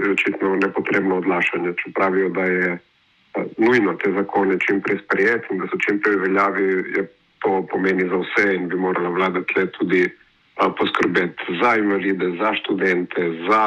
je 0.03 0.11
očitno 0.11 0.55
nepotrebno 0.55 1.21
odlašanje. 1.21 1.73
Če 1.79 1.93
pravijo, 1.95 2.29
da 2.29 2.43
je 2.43 2.69
uh, 2.73 3.43
nujno 3.57 3.93
te 4.01 4.11
zakone 4.11 4.59
čim 4.59 4.81
prej 4.81 4.99
sprejeti 5.05 5.53
in 5.53 5.61
da 5.61 5.69
so 5.69 5.77
čim 5.85 6.01
prej 6.01 6.17
veljavi, 6.25 6.67
je 6.97 7.05
to 7.39 7.61
pomeni 7.71 8.09
za 8.09 8.17
vse 8.25 8.55
in 8.55 8.67
bi 8.67 8.75
morala 8.75 9.09
vlada 9.09 9.45
tle 9.53 9.69
tudi 9.77 10.03
uh, 10.09 10.73
poskrbeti 10.75 11.59
za 11.61 11.75
invalide, 11.77 12.33
za 12.41 12.55
študente, 12.63 13.29
za 13.47 13.63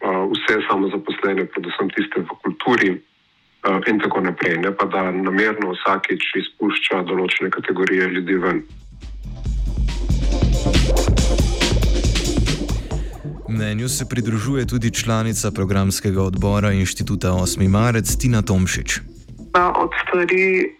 vse 0.00 0.60
samozaposlene, 0.68 1.44
predvsem 1.52 1.90
tiste 1.96 2.20
v 2.24 2.36
kulturi 2.42 2.90
in 3.86 4.00
tako 4.00 4.20
naprej, 4.20 4.56
ne 4.58 4.72
pa 4.72 4.86
da 4.88 5.10
namerno 5.12 5.74
vsakič 5.76 6.22
izpušča 6.42 7.02
določene 7.04 7.50
kategorije 7.52 8.08
ljudi 8.08 8.38
ven. 8.40 8.62
Mnenju 13.50 13.88
se 13.88 14.04
pridružuje 14.08 14.66
tudi 14.66 14.94
članica 14.94 15.50
programskega 15.50 16.22
odbora 16.22 16.72
inštituta 16.72 17.28
8. 17.28 17.68
marec 17.68 18.16
Tina 18.16 18.42
Tomšič. 18.42 19.00
Od 19.84 19.92
stvari, 20.02 20.70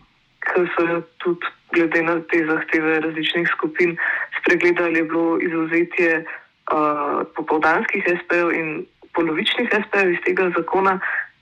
ki 0.41 0.63
so 0.75 1.03
tudi 1.19 1.47
glede 1.75 2.03
na 2.03 2.21
te 2.31 2.41
zahteve 2.47 3.01
različnih 3.01 3.49
skupin 3.57 3.97
spregledali, 4.41 4.99
je 4.99 5.05
bilo 5.05 5.39
izuzetje 5.39 6.25
uh, 6.25 7.27
popoldanskih 7.37 8.05
SP-jev 8.07 8.55
in 8.55 8.87
polovičnih 9.15 9.69
SP-jev 9.69 10.13
iz 10.13 10.21
tega 10.25 10.51
zakona, 10.57 10.99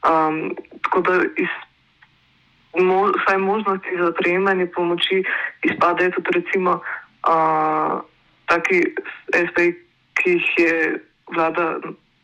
um, 0.09 0.55
tako 0.83 1.01
da 1.01 1.15
iz 1.37 1.53
mo, 2.79 3.13
vsaj 3.17 3.39
možnosti 3.39 3.99
za 3.99 4.13
prejemanje 4.13 4.67
pomoči 4.67 5.25
izpadajo 5.63 6.11
tudi 6.11 6.31
recimo 6.41 6.81
uh, 6.81 8.01
taki 8.47 8.95
SP-ji, 9.33 9.73
ki 10.19 10.31
jih 10.31 10.47
je 10.59 11.01
vlada 11.35 11.79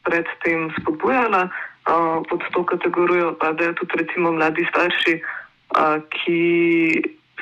predtem 0.05 0.71
spodbujala. 0.81 1.49
Uh, 1.85 2.25
pod 2.29 2.41
to 2.53 2.65
kategorijo 2.65 3.35
padajo 3.41 3.73
tudi 3.73 3.93
recimo 3.97 4.33
mladi 4.33 4.67
starši, 4.71 5.21
uh, 5.77 6.01
ki 6.11 6.41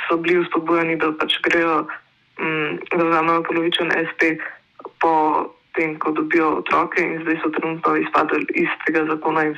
so 0.09 0.17
bili 0.17 0.43
vzpodbujani, 0.45 0.97
da 0.97 1.13
pač 1.15 1.39
grejo, 1.43 1.87
um, 2.43 2.79
da 2.91 3.05
vzamejo 3.05 3.43
polovičen 3.43 3.93
SP 4.09 4.35
po 4.99 5.13
tem, 5.75 5.99
ko 5.99 6.13
dobijo 6.13 6.49
otroke 6.61 7.01
in 7.03 7.21
zdaj 7.23 7.37
so 7.43 7.51
trenutno 7.57 7.97
izpadli 7.97 8.47
iz 8.63 8.71
tega 8.87 9.05
zakona 9.11 9.45
in 9.49 9.55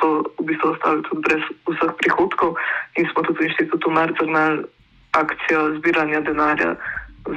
so 0.00 0.08
v 0.38 0.44
bistvu 0.48 0.70
ostali 0.74 1.02
tudi 1.08 1.22
brez 1.26 1.44
vseh 1.70 1.92
prihodkov 2.00 2.56
in 2.98 3.08
smo 3.12 3.22
tudi 3.22 3.38
v 3.40 3.48
inštitutu 3.48 3.90
Marca 3.90 4.24
imeli 4.24 4.64
akcijo 5.12 5.78
zbiranja 5.78 6.20
denarja 6.20 6.76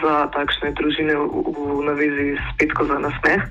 za 0.02 0.14
takšne 0.36 0.74
družine 0.76 1.16
v, 1.16 1.26
v 1.56 1.82
navezi 1.88 2.26
s 2.36 2.48
petko 2.60 2.84
za 2.86 2.98
nasmeh. 3.00 3.42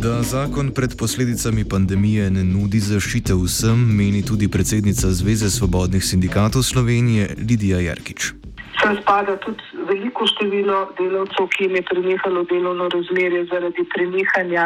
Da 0.00 0.22
zakon 0.22 0.72
pred 0.74 0.96
posledicami 0.98 1.68
pandemije 1.68 2.30
ne 2.30 2.44
nudi 2.44 2.80
zaščite 2.80 3.36
vsem, 3.36 3.76
meni 3.76 4.24
tudi 4.24 4.48
predsednica 4.48 5.12
Zveze 5.12 5.50
svobodnih 5.52 6.04
sindikatov 6.04 6.64
Slovenije 6.64 7.36
Lidija 7.36 7.84
Jarkič. 7.84 8.39
Sem 8.90 8.98
spada 9.02 9.36
tudi 9.38 9.62
veliko 9.86 10.26
število 10.26 10.78
delavcev, 10.98 11.46
ki 11.52 11.68
jim 11.68 11.76
je 11.78 11.82
prenehalo 11.90 12.40
delovno 12.50 12.88
razmerje 12.90 13.44
zaradi 13.46 13.84
prenehanja 13.92 14.64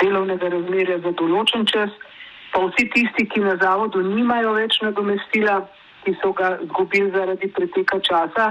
delovnega 0.00 0.48
razmerja 0.54 0.96
za 1.04 1.12
določen 1.18 1.66
čas, 1.68 1.92
pa 2.54 2.62
vsi 2.64 2.86
tisti, 2.94 3.26
ki 3.28 3.44
na 3.44 3.58
zavodu 3.60 4.00
nimajo 4.00 4.56
več 4.56 4.80
nadomestila, 4.80 5.58
ki 6.06 6.16
so 6.22 6.32
ga 6.40 6.54
izgubili 6.64 7.12
zaradi 7.12 7.52
preteka 7.52 8.00
časa. 8.08 8.48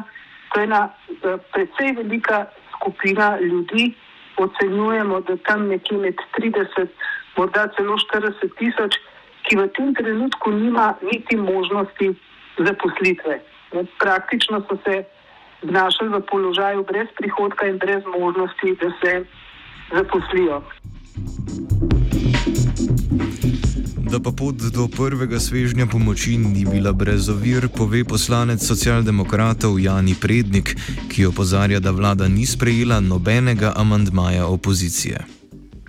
To 0.53 0.61
je 0.61 0.69
ena 0.69 0.85
eh, 0.85 1.41
precej 1.57 1.95
velika 2.03 2.45
skupina 2.75 3.33
ljudi, 3.41 3.89
ocenjujemo, 4.37 5.25
da 5.25 5.41
tam 5.49 5.71
nekje 5.73 6.03
med 6.05 6.21
30, 6.37 6.97
morda 7.39 7.65
celo 7.73 7.97
40 8.05 8.59
tisoč, 8.61 9.01
ki 9.49 9.57
v 9.57 9.71
tem 9.73 9.95
trenutku 9.97 10.53
nima 10.53 10.91
niti 11.01 11.33
možnosti 11.49 12.13
zaposlitve. 12.61 13.41
Praktično 13.99 14.61
so 14.69 14.77
se 14.83 15.03
znašli 15.61 16.07
v 16.07 16.21
položaju 16.31 16.83
brez 16.83 17.07
prihodka 17.17 17.65
in 17.65 17.77
brez 17.77 18.03
možnosti, 18.19 18.75
da 18.81 18.89
se 19.01 19.25
zaposlijo. 19.93 20.61
Da 24.11 24.17
pa 24.23 24.31
pot 24.37 24.55
do 24.55 24.87
prvega 24.97 25.39
svežnja 25.39 25.85
pomoči 25.91 26.37
ni 26.37 26.65
bila 26.65 26.91
brez 26.93 27.29
ovir, 27.29 27.69
pove 27.77 28.01
poslanec 28.03 28.57
socialdemokratov 28.57 29.79
Jani 29.79 30.15
Prednik, 30.21 30.73
ki 31.11 31.25
opozarja, 31.25 31.79
da 31.79 31.91
vlada 31.91 32.27
ni 32.27 32.45
sprejela 32.45 32.99
nobenega 32.99 33.73
amandmaja 33.77 34.47
opozicije. 34.47 35.17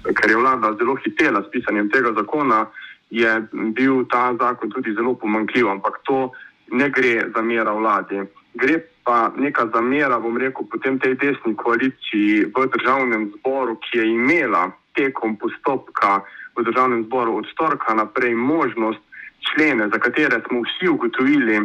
Ker 0.04 0.30
je 0.30 0.37
vlada 0.37 0.76
zelo 0.76 0.96
hitela 1.00 1.40
s 1.40 1.49
pisanjem 1.52 1.88
tega 1.88 2.12
zakona, 2.12 2.66
je 3.10 3.30
bil 3.52 4.04
ta 4.12 4.37
zakon 4.37 4.70
tudi 4.70 4.92
zelo 4.94 5.14
pomankljiv, 5.14 5.68
ampak 5.68 5.96
to 6.04 6.30
ne 6.71 6.91
gre 6.91 7.31
za 7.35 7.43
mera 7.43 7.73
vladi. 7.73 8.21
gre 8.55 8.81
pa 9.05 9.33
neka 9.37 9.67
zamera, 9.75 10.19
bom 10.19 10.37
rekel, 10.37 10.67
potem 10.71 10.99
tej 10.99 11.15
desni 11.15 11.55
koaliciji 11.57 12.50
v 12.50 12.67
državnem 12.75 13.31
zboru, 13.39 13.79
ki 13.79 13.99
je 13.99 14.07
imela 14.07 14.71
tekom 14.95 15.37
postopka 15.37 16.21
v 16.59 16.65
državnem 16.67 17.05
zboru 17.05 17.39
od 17.41 17.47
storka 17.53 17.95
naprej 17.95 18.35
možnost 18.35 19.00
člene, 19.50 19.89
za 19.89 19.99
katere 19.99 20.43
smo 20.49 20.62
vsi 20.62 20.89
ugotovili, 20.89 21.61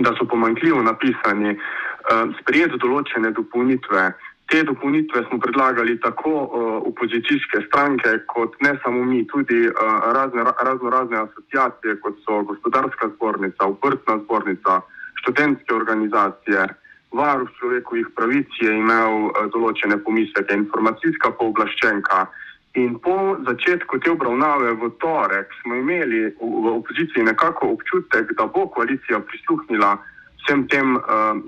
da 0.00 0.12
so 0.18 0.26
pomankljivo 0.26 0.82
napisani, 0.82 1.56
uh, 1.56 2.30
sprejeti 2.42 2.78
določene 2.78 3.32
dopolnitve. 3.34 4.10
Te 4.50 4.64
dopolnitve 4.66 5.24
smo 5.28 5.38
predlagali 5.38 6.00
tako 6.00 6.30
uh, 6.30 6.48
opozicijske 6.90 7.58
stranke, 7.66 8.10
kot 8.26 8.56
ne 8.60 8.72
samo 8.82 9.04
mi, 9.04 9.26
tudi 9.26 9.60
uh, 9.68 9.74
razne, 10.16 10.42
razno 10.62 10.90
razne 10.90 11.16
asociacije, 11.16 12.00
kot 12.00 12.16
so 12.24 12.42
gospodarska 12.42 13.08
zbornica, 13.14 13.66
uprtna 13.66 14.18
zbornica, 14.24 14.80
študentske 15.22 15.74
organizacije, 15.74 16.66
varuh 17.12 17.48
človekovih 17.58 18.06
pravic 18.16 18.58
je 18.60 18.74
imel 18.78 19.14
uh, 19.28 19.46
določene 19.54 20.02
pomisleke, 20.02 20.58
informacijska 20.64 21.30
pooblaščenka. 21.38 22.26
In 22.74 22.98
po 22.98 23.38
začetku 23.46 23.98
te 24.02 24.10
obravnave 24.10 24.74
v 24.82 24.90
torek 25.02 25.54
smo 25.62 25.78
imeli 25.78 26.26
v, 26.26 26.34
v 26.42 26.74
opoziciji 26.74 27.22
nekako 27.22 27.70
občutek, 27.78 28.34
da 28.38 28.50
bo 28.50 28.66
koalicija 28.66 29.22
prisluhnila 29.30 29.94
vsem 30.40 30.66
tem 30.66 30.96
uh, 30.96 31.02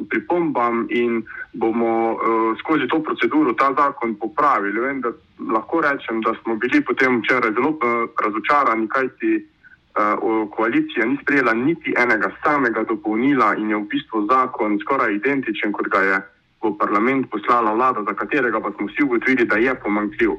pripombam 0.09 0.87
in 0.91 1.23
bomo 1.53 2.13
uh, 2.13 2.59
skozi 2.59 2.87
to 2.89 3.01
proceduro 3.03 3.53
ta 3.55 3.73
zakon 3.77 4.15
popravili. 4.15 4.81
Vem, 4.81 5.01
da 5.01 5.13
lahko 5.53 5.81
rečem, 5.81 6.21
da 6.21 6.35
smo 6.43 6.57
bili 6.57 6.85
potem 6.85 7.21
včeraj 7.21 7.53
zelo 7.53 7.71
uh, 7.71 8.09
razočarani, 8.25 8.89
kajti 8.89 9.33
uh, 9.37 10.49
koalicija 10.51 11.07
ni 11.07 11.19
sprejela 11.23 11.55
niti 11.55 11.95
enega 11.97 12.31
samega 12.45 12.85
dopolnila 12.85 13.55
in 13.57 13.71
je 13.71 13.77
v 13.77 13.89
bistvu 13.89 14.27
zakon 14.27 14.79
skoraj 14.81 15.15
identičen, 15.15 15.73
kot 15.73 15.89
ga 15.89 16.01
je 16.01 16.21
v 16.63 16.77
parlament 16.79 17.27
poslala 17.31 17.75
vlada, 17.75 18.05
za 18.07 18.15
katerega 18.15 18.61
pa 18.61 18.71
smo 18.77 18.87
vsi 18.87 19.03
ugotovili, 19.03 19.47
da 19.47 19.57
je 19.57 19.75
pomankljiv. 19.75 20.31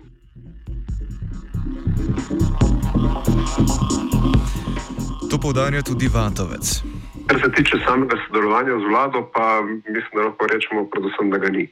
To 5.29 5.38
povdarja 5.38 5.81
tudi 5.81 6.07
Vatovec. 6.07 6.93
Kar 7.27 7.39
se 7.42 7.51
tiče 7.51 7.77
samega 7.88 8.18
sodelovanja 8.27 8.80
z 8.80 8.89
vlado, 8.89 9.30
pa 9.34 9.62
mislim, 9.88 10.13
da 10.13 10.22
lahko 10.22 10.48
rečemo, 10.48 10.86
predvsem, 10.92 11.30
da 11.30 11.38
ga 11.38 11.50
ni. 11.50 11.68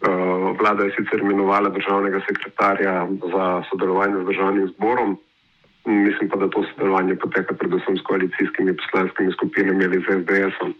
Uh, 0.00 0.58
vlada 0.60 0.84
je 0.84 0.94
sicer 0.96 1.20
imenovala 1.20 1.68
državnega 1.68 2.20
sekretarja 2.28 3.06
za 3.32 3.62
sodelovanje 3.70 4.22
z 4.22 4.26
državnim 4.26 4.68
zborom, 4.68 5.18
mislim 5.84 6.30
pa, 6.30 6.36
da 6.36 6.48
to 6.48 6.62
sodelovanje 6.70 7.16
poteka 7.16 7.54
predvsem 7.54 7.96
s 7.98 8.02
koalicijskimi 8.02 8.76
poslanskimi 8.76 9.32
skupinami 9.32 9.84
ali 9.84 9.98
z 10.00 10.22
SDS-om. 10.22 10.74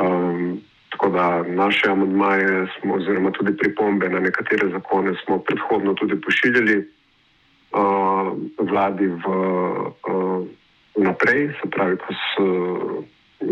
Um, 0.00 0.60
tako 0.90 1.08
da 1.08 1.42
naše 1.42 1.90
amadmaje, 1.90 2.66
oziroma 2.94 3.30
tudi 3.30 3.56
pripombe 3.56 4.08
na 4.08 4.20
nekatere 4.20 4.68
zakone, 4.68 5.14
smo 5.24 5.38
predhodno 5.38 5.94
tudi 5.94 6.20
pošiljali 6.20 6.76
uh, 6.78 8.32
vladi 8.58 9.06
v, 9.06 9.26
uh, 10.08 10.46
naprej, 10.96 11.48
se 11.60 11.70
pravi, 11.70 11.96
ko, 11.96 12.14
s, 12.14 12.24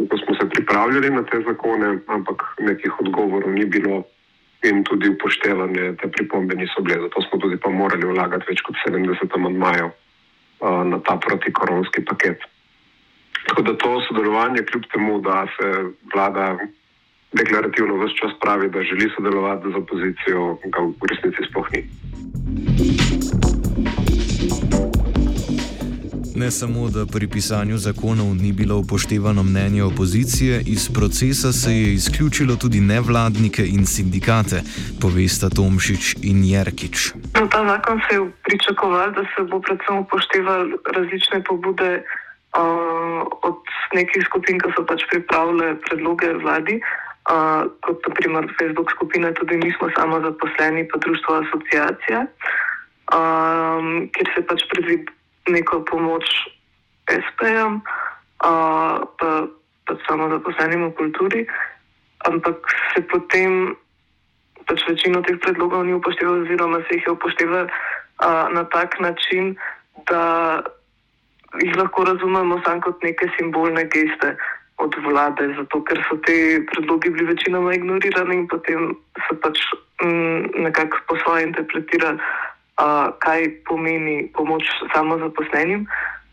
ko 0.09 0.19
smo 0.25 0.35
se 0.41 0.49
pripravljali 0.49 1.11
na 1.11 1.23
te 1.23 1.43
zakone, 1.47 1.99
ampak 2.07 2.43
nekih 2.61 3.01
odgovorov 3.01 3.53
ni 3.53 3.65
bilo 3.65 4.03
in 4.63 4.85
tudi 4.85 5.09
upoštevane 5.11 5.97
te 5.97 6.09
pripombe 6.09 6.55
niso 6.55 6.83
bile. 6.83 7.01
Zato 7.09 7.23
smo 7.23 7.39
tudi 7.39 7.57
pa 7.57 7.71
morali 7.71 8.07
vlagati 8.07 8.47
več 8.49 8.63
kot 8.63 8.79
70 8.87 9.35
amandmajev 9.35 9.91
uh, 9.91 10.83
na 10.87 11.01
ta 11.03 11.17
protikoronski 11.17 12.05
paket. 12.05 12.47
Tako 13.49 13.63
da 13.63 13.75
to 13.77 14.01
sodelovanje, 14.07 14.63
kljub 14.71 14.87
temu, 14.93 15.19
da 15.21 15.47
se 15.57 15.73
vlada 16.15 16.59
deklarativno 17.33 17.99
vse 18.05 18.15
čas 18.21 18.39
pravi, 18.41 18.71
da 18.71 18.83
želi 18.83 19.11
sodelovati 19.17 19.73
z 19.73 19.83
opozicijo, 19.83 20.59
ga 20.65 20.87
v 20.87 21.11
resnici 21.11 21.51
sploh 21.51 21.73
ni. 21.75 21.83
Ne 26.35 26.51
samo, 26.51 26.89
da 26.89 27.05
pri 27.13 27.29
pisanju 27.29 27.77
zakonov 27.77 28.35
ni 28.43 28.53
bilo 28.53 28.77
upoštevano 28.79 29.43
mnenje 29.43 29.83
opozicije, 29.85 30.63
iz 30.67 30.89
procesa 30.97 31.53
se 31.53 31.71
je 31.73 31.93
izključilo 31.95 32.57
tudi 32.57 32.81
nevladnike 32.81 33.63
in 33.67 33.87
sindikate, 33.87 34.63
povesta 35.03 35.49
Tomšič 35.57 36.17
in 36.23 36.45
Jerkič. 36.45 36.97
No, 37.37 37.47
ta 37.53 37.61
zakon 37.69 38.01
se 38.09 38.17
je 38.17 38.31
pričakoval, 38.49 39.13
da 39.13 39.23
se 39.33 39.45
bo 39.51 39.61
predvsem 39.61 39.97
upošteval 39.99 40.63
različne 40.97 41.45
pobude 41.49 41.91
uh, 42.01 43.21
od 43.49 43.61
nekih 43.93 44.23
skupin, 44.29 44.57
ki 44.61 44.73
so 44.77 44.89
pač 44.89 45.05
pripravile 45.13 45.77
predloge 45.85 46.33
vladi. 46.43 46.81
Uh, 47.29 47.69
kot 47.85 47.99
naprimer 48.09 48.45
Facebook 48.59 48.91
skupina, 48.91 49.33
tudi 49.33 49.57
mi 49.57 49.71
smo 49.77 49.89
samo 49.97 50.21
zaposleni, 50.21 50.89
pa 50.89 50.99
društvo 50.99 51.35
asociacija, 51.43 52.21
um, 53.15 54.09
kjer 54.13 54.27
se 54.35 54.41
pač 54.49 54.65
predvideva 54.73 55.22
neko 55.49 55.83
pomoč 55.91 56.25
SP-jem, 57.11 57.81
pa, 58.39 59.31
pa 59.87 59.93
samo 60.07 60.29
zaposlenim 60.31 60.91
v 60.91 60.95
kulturi, 60.99 61.41
ampak 62.27 62.57
se 62.95 63.03
potem 63.11 63.75
pač 64.67 64.83
večino 64.87 65.23
teh 65.27 65.39
predlogov 65.43 65.87
ni 65.87 65.95
upošteval, 65.95 66.47
oziroma 66.47 66.83
se 66.87 66.99
jih 66.99 67.07
je 67.07 67.13
upošteval 67.13 67.67
na 68.55 68.65
tak 68.71 69.01
način, 69.01 69.57
da 70.07 70.63
jih 71.61 71.77
lahko 71.77 72.05
razumemo 72.05 72.61
samo 72.65 72.81
kot 72.81 73.03
neke 73.03 73.29
simbolne 73.39 73.85
geste. 73.91 74.37
Od 74.83 74.95
vlade, 75.05 75.45
zato 75.55 75.79
ker 75.87 76.01
so 76.09 76.17
te 76.27 76.35
predloge 76.73 77.11
bili 77.13 77.29
večinoma 77.29 77.75
ignorirani 77.77 78.35
in 78.41 78.47
potem 78.51 78.97
se 79.29 79.37
pač 79.39 79.61
m, 80.03 80.49
nekako 80.65 80.99
po 81.07 81.15
svoje 81.23 81.45
interpretirali 81.47 82.19
uh, 82.83 83.15
kaj 83.23 83.63
pomeni 83.69 84.27
pomoč 84.35 84.67
samozaposlenim. 84.95 85.87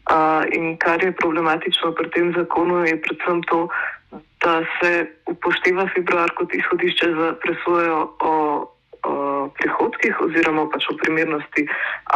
Uh, 0.10 0.42
in 0.58 0.74
kar 0.82 1.04
je 1.04 1.14
problematično 1.14 1.94
pri 1.94 2.10
tem 2.10 2.34
zakonu, 2.34 2.82
je 2.86 2.98
predvsem 3.02 3.44
to, 3.46 3.68
da 4.42 4.64
se 4.80 5.06
upošteva 5.30 5.86
februar 5.94 6.32
kot 6.34 6.54
izhodišče 6.56 7.14
za 7.14 7.28
presojo 7.44 7.98
o, 8.20 8.34
o 9.04 9.14
prihodkih, 9.60 10.22
oziroma 10.26 10.66
pač 10.74 10.88
o 10.90 10.98
primernosti, 10.98 11.68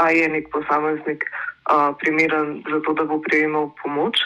ali 0.01 0.23
je 0.23 0.29
nek 0.29 0.49
posameznik 0.51 1.21
uh, 1.27 1.93
primeren 2.01 2.63
za 2.71 2.81
to, 2.87 2.93
da 2.97 3.05
bo 3.05 3.21
prejemal 3.21 3.69
pomoč. 3.83 4.17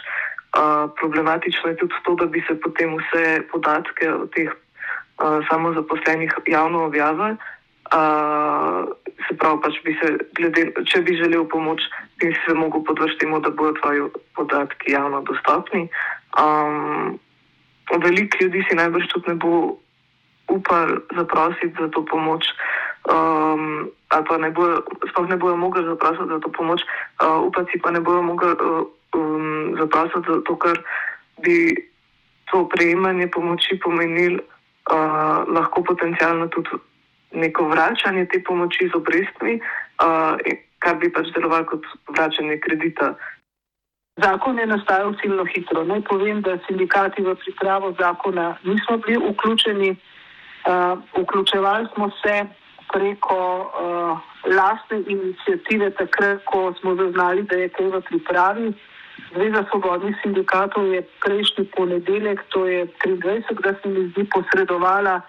Uh, 0.56 0.88
problematično 0.96 1.70
je 1.70 1.78
tudi 1.84 1.94
to, 2.06 2.16
da 2.16 2.26
bi 2.26 2.42
se 2.48 2.56
potem 2.62 2.96
vse 2.98 3.44
podatke 3.52 4.10
o 4.14 4.26
teh 4.32 4.50
uh, 4.50 5.44
samozaposlenih 5.52 6.34
javno 6.48 6.86
objavili. 6.88 7.36
Uh, 7.88 8.90
se 9.28 9.36
pravi, 9.40 9.62
pač 9.64 9.78
bi 9.86 9.94
se, 10.02 10.10
glede, 10.36 10.64
če 10.92 11.02
bi 11.08 11.16
želel 11.16 11.46
pomoč, 11.52 11.84
bi 12.20 12.34
se 12.44 12.56
lahko 12.56 12.82
podvršil 12.84 13.20
temu, 13.22 13.40
da 13.40 13.50
bodo 13.50 13.78
tvoji 13.80 14.10
podatki 14.36 14.92
javno 14.92 15.22
dostopni. 15.28 15.88
Um, 16.36 17.18
Veliko 17.88 18.44
ljudi 18.44 18.66
si 18.68 18.76
najbrž 18.76 19.08
tudi 19.14 19.32
ne 19.32 19.36
bo 19.40 19.78
upal 20.52 21.00
zaprositi 21.16 21.76
za 21.80 21.88
to 21.96 22.04
pomoč, 22.06 22.44
um, 23.08 23.88
ali 24.12 24.26
pa 24.28 24.38
ne 24.38 24.52
bojo, 24.52 24.82
sploh 25.12 25.30
ne 25.30 25.38
bojo 25.40 25.56
mogli 25.56 25.84
zaprositi 25.86 26.28
za 26.28 26.40
to 26.44 26.52
pomoč, 26.52 26.84
uh, 27.24 27.40
upati 27.48 27.80
pa 27.80 27.92
ne 27.92 28.04
bojo 28.04 28.22
mogli 28.22 28.52
uh, 28.52 28.84
um, 29.16 29.76
zaprositi 29.80 30.28
za 30.28 30.42
to, 30.44 30.56
ker 30.60 30.84
bi 31.44 31.76
to 32.52 32.68
prejemanje 32.76 33.28
pomoči 33.28 33.80
pomenil 33.80 34.40
uh, 34.40 35.48
lahko 35.48 35.84
potencialno 35.84 36.48
tudi 36.48 36.76
neko 37.32 37.68
vračanje 37.68 38.26
te 38.26 38.44
pomoči 38.44 38.90
z 38.92 38.96
obrestmi, 38.96 39.60
uh, 39.60 40.38
kar 40.80 40.96
bi 41.02 41.10
pač 41.12 41.32
delovalo 41.36 41.66
kot 41.66 41.86
vračanje 42.16 42.60
kredita. 42.60 43.16
Zakon 44.18 44.60
je 44.60 44.66
nastajal 44.66 45.14
zelo 45.22 45.46
hitro. 45.46 45.84
Naj 45.84 46.02
povem, 46.10 46.42
da 46.42 46.58
sindikati 46.68 47.22
v 47.22 47.36
pripravo 47.36 47.94
zakona 48.00 48.58
nismo 48.64 48.98
bili 48.98 49.20
vključeni. 49.30 49.96
Uh, 50.68 51.00
vključevali 51.22 51.88
smo 51.94 52.10
se 52.22 52.46
preko 52.94 53.40
uh, 53.62 54.20
lastne 54.56 54.98
inicijative, 55.08 55.92
takrat, 55.92 56.44
ko 56.46 56.74
smo 56.80 56.96
zaznali, 56.96 57.44
da 57.44 57.56
je 57.56 57.70
kaj 57.70 57.88
v 57.88 58.02
pripravi. 58.02 58.74
Zveza 59.36 59.64
svobodnih 59.70 60.16
sindikatov 60.22 60.94
je 60.94 61.02
prejšnji 61.24 61.66
ponedeljek, 61.76 62.44
to 62.50 62.66
je 62.66 62.88
23. 63.06 63.62
da 63.64 63.74
se 63.82 63.90
mi 63.90 64.10
zdi 64.10 64.24
posredovala 64.34 65.22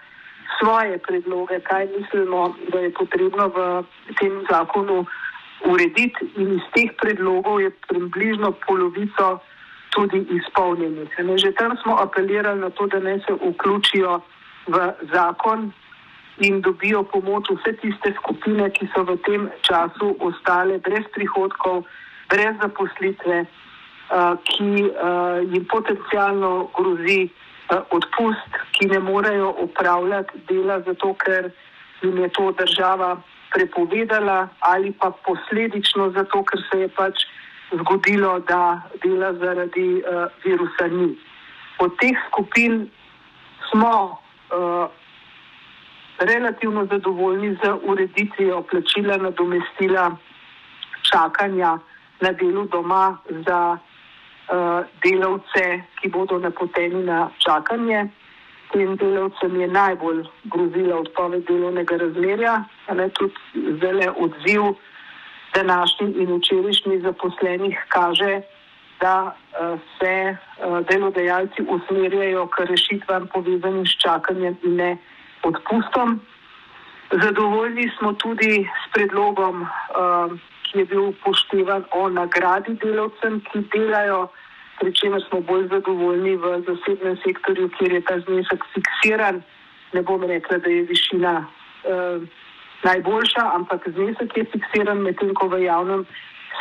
svoje 0.58 0.98
predloge, 0.98 1.60
kaj 1.60 1.88
mislimo, 1.98 2.54
da 2.72 2.78
je 2.78 2.90
potrebno 2.92 3.48
v 3.48 3.84
tem 4.20 4.44
zakonu 4.50 5.06
urediti, 5.66 6.30
in 6.36 6.54
iz 6.58 6.66
teh 6.74 6.90
predlogov 7.02 7.60
je 7.60 7.70
približno 7.88 8.52
polovico 8.66 9.38
tudi 9.90 10.26
izpolnjenih. 10.30 11.08
Že 11.36 11.52
tam 11.52 11.76
smo 11.82 11.98
apelirali 11.98 12.60
na 12.60 12.70
to, 12.70 12.86
da 12.86 13.00
naj 13.00 13.18
se 13.26 13.32
vključijo 13.34 14.20
v 14.66 14.92
zakon 15.12 15.72
in 16.38 16.60
dobijo 16.60 17.02
pomoč 17.02 17.50
vse 17.50 17.72
tiste 17.82 18.14
skupine, 18.22 18.70
ki 18.70 18.86
so 18.94 19.02
v 19.02 19.16
tem 19.26 19.50
času 19.66 20.14
ostale 20.20 20.78
brez 20.78 21.06
prihodkov, 21.14 21.82
brez 22.30 22.54
zaposlitve, 22.62 23.44
ki 24.44 24.70
jim 25.50 25.64
potencialno 25.66 26.70
grozi 26.76 27.28
odpust, 27.70 28.61
ki 28.72 28.87
ne 28.87 28.98
morejo 28.98 29.54
upravljati 29.61 30.38
dela, 30.48 30.81
zato 30.87 31.14
ker 31.14 31.50
jim 32.02 32.18
je 32.18 32.28
to 32.28 32.52
država 32.52 33.16
prepovedala, 33.54 34.48
ali 34.61 34.92
pa 34.92 35.11
posledično 35.11 36.11
zato, 36.11 36.44
ker 36.44 36.61
se 36.70 36.81
je 36.81 36.88
pač 36.88 37.24
zgodilo, 37.72 38.38
da 38.48 38.81
dela 39.02 39.33
zaradi 39.35 39.88
uh, 40.00 40.28
virusa 40.44 40.88
ni. 40.92 41.11
Od 41.78 41.96
teh 42.00 42.16
skupin 42.28 42.88
smo 43.70 43.92
uh, 44.04 44.88
relativno 46.18 46.87
zadovoljni 46.87 47.57
z 47.62 47.74
ureditvijo 47.83 48.62
plačila 48.62 49.16
nadomestila 49.16 50.16
čakanja 51.02 51.78
na 52.20 52.33
delu 52.33 52.64
doma 52.64 53.18
za 53.28 53.78
delavce, 55.04 55.82
ki 56.00 56.08
bodo 56.08 56.38
napoteni 56.38 57.04
na 57.04 57.28
čakanje. 57.38 58.08
Tem 58.72 58.96
delavcem 58.96 59.61
je 59.61 59.68
najbolj 59.68 60.24
grozila 60.44 61.00
odpoved 61.00 61.44
delovnega 61.48 61.96
razmerja, 61.96 62.64
ali 62.87 63.11
tudi 63.11 63.34
zdaj 63.76 64.08
odziv 64.16 64.62
današnjih 65.54 66.16
in 66.16 66.37
včerajšnjih 66.37 67.02
zaposlenih 67.02 67.78
kaže, 67.88 68.40
da 69.00 69.32
uh, 69.32 69.80
se 69.98 70.37
uh, 70.37 70.87
delodajalci 70.87 71.62
usmerjajo 71.68 72.46
k 72.46 72.64
rešitvam 72.64 73.28
povezanim 73.32 73.87
s 73.87 73.94
čakanjem 74.02 74.56
in 74.62 74.76
ne 74.76 74.96
odpustom. 75.42 76.20
Zadovoljni 77.22 77.90
smo 77.98 78.12
tudi 78.12 78.68
s 78.82 78.92
predlogom, 78.92 79.62
uh, 79.62 79.68
ki 80.68 80.78
je 80.78 80.85
bil 80.85 81.02
upoštevan 81.09 81.85
o 81.96 82.09
nagradi 82.09 82.74
delavcem, 82.83 83.40
ki 83.48 83.64
delajo, 83.72 84.28
pri 84.81 84.92
čemer 84.94 85.22
smo 85.28 85.40
bolj 85.40 85.68
zadovoljni 85.72 86.37
v 86.37 86.59
zasebnem 86.68 87.16
sektorju, 87.24 87.70
kjer 87.78 87.92
je 87.98 88.02
ta 88.09 88.18
znesek 88.26 88.64
fiksiran. 88.74 89.42
Ne 89.92 90.02
bom 90.02 90.22
rekla, 90.22 90.59
da 90.59 90.70
je 90.70 90.83
višina 90.90 91.35
uh, 91.42 92.22
najboljša, 92.85 93.44
ampak 93.59 93.88
znesek 93.88 94.37
je 94.37 94.44
fiksiran, 94.52 95.00
medtem 95.02 95.35
ko 95.35 95.48
v 95.48 95.64
javnem 95.64 96.04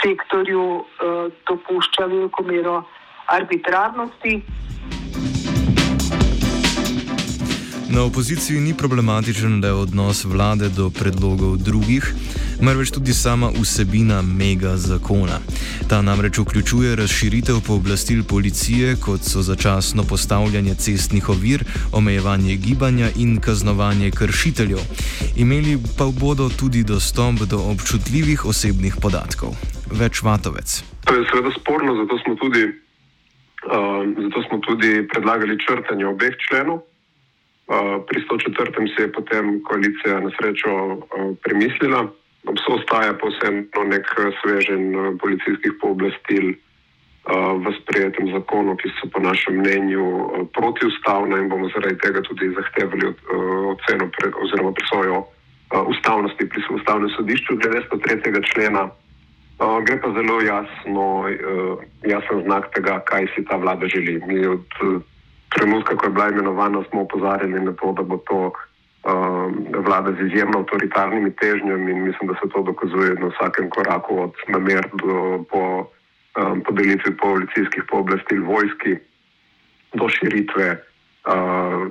sektorju 0.02 0.64
uh, 0.64 1.28
dopušča 1.50 2.08
veliko 2.08 2.44
mero 2.48 2.82
arbitrarnosti. 3.28 4.42
Na 7.90 8.04
opoziciji 8.04 8.60
ni 8.60 8.74
problematičen 8.78 9.62
le 9.64 9.72
odnos 9.74 10.26
vlade 10.26 10.70
do 10.70 10.90
predlogov 10.90 11.58
drugih, 11.58 12.04
marveč 12.62 12.92
tudi 12.92 13.14
sama 13.14 13.50
vsebina 13.62 14.22
mega 14.22 14.78
zakona. 14.78 15.40
Ta 15.90 16.02
namreč 16.02 16.38
vključuje 16.38 16.96
razširitev 16.96 17.56
pooblastil 17.68 18.24
policije, 18.24 18.96
kot 19.06 19.22
so 19.22 19.42
začasno 19.42 20.04
postavljanje 20.04 20.74
cestnih 20.76 21.30
ovir, 21.30 21.64
omejevanje 21.94 22.56
gibanja 22.56 23.08
in 23.16 23.40
kaznovanje 23.42 24.12
kršiteljev. 24.12 24.80
Imeli 25.38 25.78
pa 25.98 26.06
bodo 26.20 26.50
tudi 26.60 26.84
dostop 26.84 27.36
do 27.36 27.58
občutljivih 27.58 28.46
osebnih 28.46 28.96
podatkov. 29.02 29.56
Več 29.92 30.22
vatovec. 30.24 30.84
To 31.06 31.16
je 31.16 31.26
seveda 31.32 31.52
sporno, 31.60 31.96
zato 31.96 32.18
smo 32.24 32.36
tudi, 32.36 32.64
uh, 32.68 34.04
zato 34.24 34.44
smo 34.48 34.58
tudi 34.68 35.08
predlagali 35.14 35.58
črtanje 35.68 36.06
obeh 36.06 36.36
členov. 36.48 36.78
Uh, 37.68 38.00
pri 38.08 38.24
104. 38.24 38.96
se 38.96 39.04
je 39.04 39.12
potem 39.12 39.64
koalicija 39.64 40.20
na 40.20 40.32
srečo 40.40 40.72
uh, 40.72 41.00
premislila, 41.44 42.08
ostaja 42.46 43.14
pa 43.18 43.28
vseeno 43.28 43.84
nek 43.88 44.08
svežen 44.42 44.94
policijskih 45.22 45.78
pooblastil 45.82 46.52
uh, 46.52 46.58
v 47.64 47.74
sprejetem 47.82 48.32
zakonu, 48.32 48.76
ki 48.78 48.92
so 49.00 49.10
po 49.12 49.20
našem 49.20 49.60
mnenju 49.60 50.04
protiustavna 50.56 51.42
in 51.42 51.50
bomo 51.50 51.70
zaradi 51.76 51.98
tega 52.00 52.22
tudi 52.22 52.54
zahtevali 52.56 53.12
oceno 53.74 54.08
pre, 54.16 54.32
oziroma 54.44 54.72
presojo 54.72 55.26
ustavnosti 55.68 56.50
pri 56.50 56.62
ustavnem 56.72 57.10
sodišču 57.10 57.58
glede 57.60 57.84
103. 57.92 58.40
člena. 58.54 58.88
Gre 59.58 59.98
pa 60.02 60.10
zelo 60.14 60.38
jasno, 60.42 61.28
jasen 62.06 62.44
znak 62.46 62.70
tega, 62.76 63.02
kaj 63.10 63.28
si 63.36 63.44
ta 63.44 63.58
vlada 63.58 63.88
želi. 63.90 64.22
Mi 64.28 64.46
od, 64.46 64.64
trenutka, 65.50 65.98
ko 65.98 66.06
je 66.06 66.14
bila 66.14 66.30
imenovana, 66.30 66.84
smo 66.90 67.02
upozarjali 67.02 67.60
na 67.60 67.74
to, 67.74 67.92
da 67.92 68.04
bo 68.04 68.18
to 68.18 68.52
vlada 69.86 70.12
z 70.12 70.28
izjemno 70.28 70.60
avtoritarnimi 70.60 71.32
težnjami 71.32 71.92
in 71.92 72.04
mislim, 72.04 72.28
da 72.28 72.34
se 72.34 72.50
to 72.54 72.62
dokazuje 72.62 73.16
na 73.16 73.28
vsakem 73.28 73.70
koraku, 73.70 74.22
od 74.22 74.34
namer 74.48 74.88
do 75.04 75.44
po, 75.52 75.88
um, 76.42 76.62
podelitvi 76.62 77.18
policijskih 77.18 77.84
pooblastil 77.90 78.44
vojski 78.44 78.96
do 79.94 80.10
širitve 80.10 80.68
uh, 80.72 81.88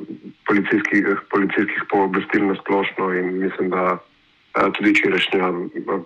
policijskih, 0.46 1.06
policijskih 1.30 1.82
pooblastil 1.90 2.46
na 2.46 2.54
splošno 2.54 3.12
in 3.12 3.38
mislim, 3.44 3.70
da 3.70 3.84
uh, 3.92 4.72
tudi 4.72 4.90
včerajšnja 4.90 5.52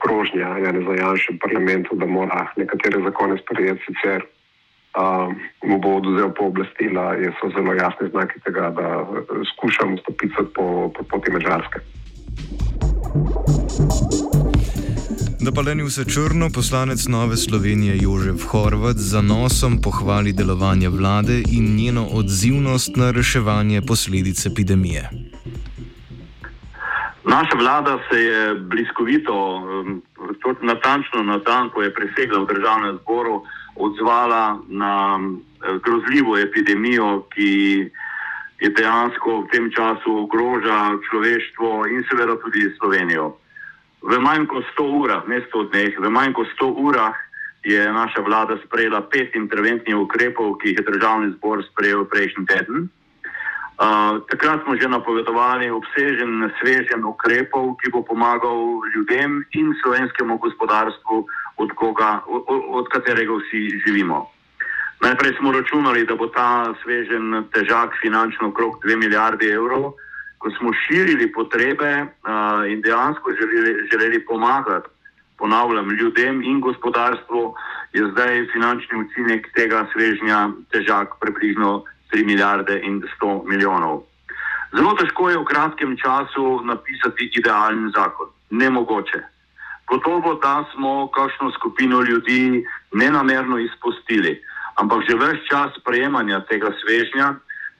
grožnja 0.05 0.49
Jana 0.64 0.83
Zajanša 0.87 1.33
v 1.33 1.38
parlamentu, 1.38 1.96
da 1.96 2.07
mora 2.07 2.46
nekatere 2.57 3.03
zakone 3.03 3.38
sprejeti 3.38 3.83
sicer 3.87 4.23
mu 5.64 5.79
bo 5.79 5.96
oduzel 5.96 6.31
pooblastila, 6.35 7.14
so 7.40 7.50
zelo 7.55 7.74
jasni 7.74 8.09
znaki 8.11 8.40
tega, 8.40 8.70
da 8.70 8.88
eh, 9.03 9.07
skušamo 9.53 9.96
stopiti 9.96 10.35
po, 10.55 10.90
po 10.96 11.03
poti 11.11 11.31
Mačarske. 11.31 11.79
Da 15.40 15.53
pa 15.53 15.61
leni 15.61 15.83
vse 15.83 16.05
črno, 16.05 16.50
poslanec 16.55 17.07
Nove 17.09 17.37
Slovenije 17.37 17.96
Jožef 18.00 18.42
Horvat 18.50 18.96
za 18.96 19.20
nosom 19.22 19.81
pohvali 19.83 20.33
delovanje 20.33 20.88
vlade 20.88 21.42
in 21.57 21.76
njeno 21.76 22.07
odzivnost 22.12 22.96
na 22.96 23.11
reševanje 23.11 23.83
posledic 23.88 24.46
epidemije. 24.46 25.11
Naša 27.24 27.57
vlada 27.59 27.98
se 28.11 28.18
je 28.18 28.55
bliskovito, 28.55 29.35
natančno 30.62 31.22
na 31.22 31.38
dan, 31.38 31.70
ko 31.70 31.83
je 31.83 31.94
presegla 31.94 32.38
v 32.42 32.46
državnem 32.55 32.98
zboru, 33.03 33.42
odzvala 33.81 34.61
na 34.69 35.19
eh, 35.19 35.79
grozljivo 35.85 36.38
epidemijo, 36.38 37.25
ki 37.33 37.51
je 38.61 38.69
dejansko 38.77 39.40
v 39.40 39.49
tem 39.53 39.71
času 39.73 40.29
ogroža 40.29 41.01
človeštvo 41.09 41.88
in 41.88 42.05
seveda 42.11 42.37
tudi 42.45 42.69
Slovenijo. 42.77 43.33
V 44.05 44.21
manj 44.21 44.47
kot 44.49 44.64
100 44.77 44.85
urah, 45.01 45.23
ne 45.29 45.40
100 45.49 45.71
dneh, 45.73 45.93
v 45.97 46.09
manj 46.12 46.33
kot 46.37 46.49
100 46.61 46.69
urah 46.77 47.16
je 47.64 47.93
naša 47.93 48.21
vlada 48.21 48.57
sprejela 48.64 49.01
pet 49.09 49.37
interventnih 49.37 49.97
ukrepov, 49.97 50.57
ki 50.61 50.73
jih 50.73 50.81
je 50.81 50.88
državni 50.93 51.33
zbor 51.37 51.64
sprejel 51.73 52.05
prejšnji 52.09 52.47
teden. 52.49 52.88
Uh, 53.81 54.21
takrat 54.29 54.61
smo 54.64 54.77
že 54.77 54.93
napovedovali 54.93 55.73
obsežen, 55.73 56.53
svežen 56.61 57.01
ukrepov, 57.01 57.81
ki 57.81 57.88
bo 57.88 58.05
pomagal 58.05 58.85
ljudem 58.93 59.40
in 59.57 59.73
slovenskemu 59.81 60.37
gospodarstvu 60.37 61.25
od, 61.62 61.70
koga, 61.77 62.20
od, 62.27 62.44
od 62.81 62.88
katerega 62.88 63.33
vsi 63.40 63.81
živimo. 63.87 64.27
Najprej 65.01 65.33
smo 65.38 65.53
računali, 65.53 66.05
da 66.07 66.14
bo 66.16 66.27
ta 66.29 66.75
svežen 66.83 67.44
težak 67.53 67.96
finančno 68.03 68.49
okrog 68.49 68.81
2 68.85 68.96
milijarde 68.96 69.49
evrov. 69.49 69.92
Ko 70.38 70.51
smo 70.51 70.73
širili 70.73 71.33
potrebe 71.33 71.90
uh, 72.03 72.64
in 72.73 72.81
dejansko 72.81 73.33
želeli, 73.40 73.88
želeli 73.92 74.25
pomagati, 74.25 74.88
ponavljam, 75.38 75.90
ljudem 75.90 76.42
in 76.42 76.61
gospodarstvu, 76.61 77.55
je 77.92 78.11
zdaj 78.12 78.46
finančni 78.53 79.01
učinek 79.05 79.49
tega 79.57 79.87
svežnja 79.92 80.49
težak 80.73 81.16
približno 81.20 81.83
3 82.12 82.27
milijarde 82.27 82.81
in 82.85 83.03
100 83.20 83.44
milijonov. 83.49 84.03
Zelo 84.77 84.94
težko 84.94 85.31
je 85.31 85.38
v 85.38 85.44
kratkem 85.44 85.96
času 85.96 86.61
napisati 86.64 87.31
idealen 87.37 87.90
zakon. 87.96 88.29
Nemogoče. 88.51 89.20
Gotovo, 89.90 90.35
da 90.42 90.64
smo 90.72 91.09
kakšno 91.11 91.50
skupino 91.50 92.03
ljudi 92.03 92.66
nenamerno 92.92 93.59
izpustili, 93.59 94.42
ampak 94.74 95.03
že 95.09 95.16
več 95.18 95.48
čas 95.50 95.74
prejemanja 95.85 96.40
tega 96.46 96.70
svežnja 96.83 97.35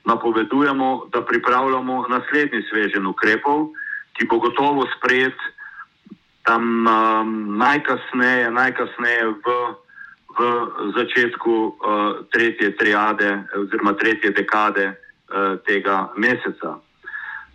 napovedujemo, 0.05 1.07
da 1.13 1.23
pripravljamo 1.23 2.07
naslednji 2.09 2.63
svežen 2.71 3.07
ukrepov, 3.07 3.69
ki 4.19 4.27
bo 4.27 4.39
gotovo 4.39 4.87
sprejet 4.97 5.39
tam 6.43 6.87
um, 6.87 7.59
najkasneje, 7.59 8.51
najkasneje 8.51 9.25
v, 9.45 9.57
v 10.39 10.39
začetku 10.97 11.55
uh, 11.55 11.73
tretje 12.33 12.75
triade 12.77 13.45
oziroma 13.55 13.93
tretje 13.93 14.31
dekade 14.35 14.91
uh, 14.91 15.61
tega 15.67 16.09
meseca. 16.17 16.81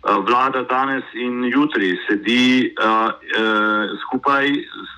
Eh, 0.06 0.18
vlada 0.22 0.62
danes 0.62 1.02
in 1.14 1.42
jutri 1.50 1.96
sedi 2.06 2.70
uh, 2.78 3.10
uh, 3.10 3.90
skupaj, 4.04 4.46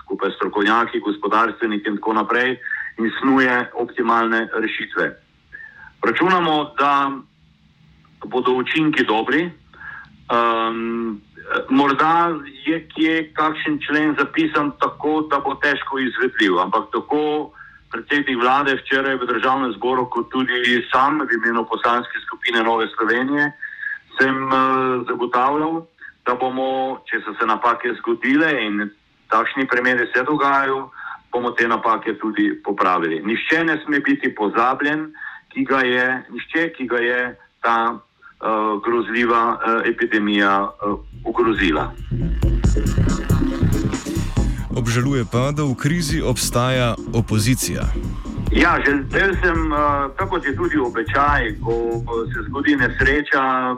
skupaj 0.02 0.30
s 0.30 0.36
strokovnjaki, 0.36 1.00
gospodarstveniki 1.00 1.88
in 1.88 1.96
tako 1.96 2.12
naprej 2.12 2.58
in 3.00 3.08
snuje 3.20 3.54
optimalne 3.80 4.42
rešitve. 4.52 5.06
Računamo, 6.04 6.74
da 6.76 6.92
bodo 8.24 8.52
učinki 8.60 9.06
dobri. 9.08 9.48
Um, 10.28 11.22
morda 11.70 12.36
je 12.66 12.82
kje 12.92 13.32
kakšen 13.32 13.78
člen 13.86 14.12
zapisan 14.18 14.74
tako, 14.76 15.22
da 15.30 15.40
bo 15.40 15.54
težko 15.54 16.02
izvedljiv, 16.04 16.58
ampak 16.60 16.92
tako 16.92 17.54
predsednik 17.88 18.36
vlade 18.42 18.76
včeraj 18.76 19.16
v 19.16 19.30
državnem 19.32 19.72
zboru, 19.80 20.04
kot 20.12 20.28
tudi 20.28 20.84
sam 20.92 21.24
v 21.24 21.32
imenu 21.40 21.64
poslanske 21.64 22.20
skupine 22.26 22.60
Nove 22.60 22.92
Slovenije, 22.92 23.52
sem 24.20 24.36
uh, 24.46 25.06
zagotavljal, 25.08 25.86
da 26.26 26.34
bomo, 26.34 27.00
če 27.08 27.22
so 27.24 27.34
se 27.40 27.46
napake 27.46 27.94
zgodile 28.00 28.50
in 28.66 28.88
takšni 29.32 29.66
primeri 29.68 30.08
se 30.12 30.22
dogajajo, 30.26 30.90
bomo 31.32 31.52
te 31.56 31.68
napake 31.68 32.18
tudi 32.20 32.50
popravili. 32.64 33.22
Nihče 33.24 33.64
ne 33.64 33.78
sme 33.84 34.00
biti 34.00 34.34
pozabljen, 34.34 35.08
ki 35.52 35.64
ga 35.64 35.80
je, 35.84 36.06
nišče, 36.30 36.68
ki 36.76 36.86
ga 36.86 37.00
je 37.00 37.20
ta 37.64 37.76
uh, 37.92 38.76
grozljiva 38.84 39.42
uh, 39.56 39.88
epidemija 39.88 40.68
uh, 40.68 40.98
ogrozila. 41.24 41.92
Obžaluje 44.76 45.24
pa, 45.32 45.50
da 45.50 45.64
v 45.64 45.74
krizi 45.74 46.20
obstaja 46.22 46.94
opozicija. 47.14 47.88
Ja, 48.50 48.78
želel 48.84 49.34
sem, 49.44 49.70
tako 50.16 50.30
kot 50.30 50.46
je 50.46 50.56
tudi 50.56 50.78
običaj, 50.78 51.54
ko 51.60 51.74
se 52.32 52.42
zgodi 52.48 52.76
nesreča 52.76 53.74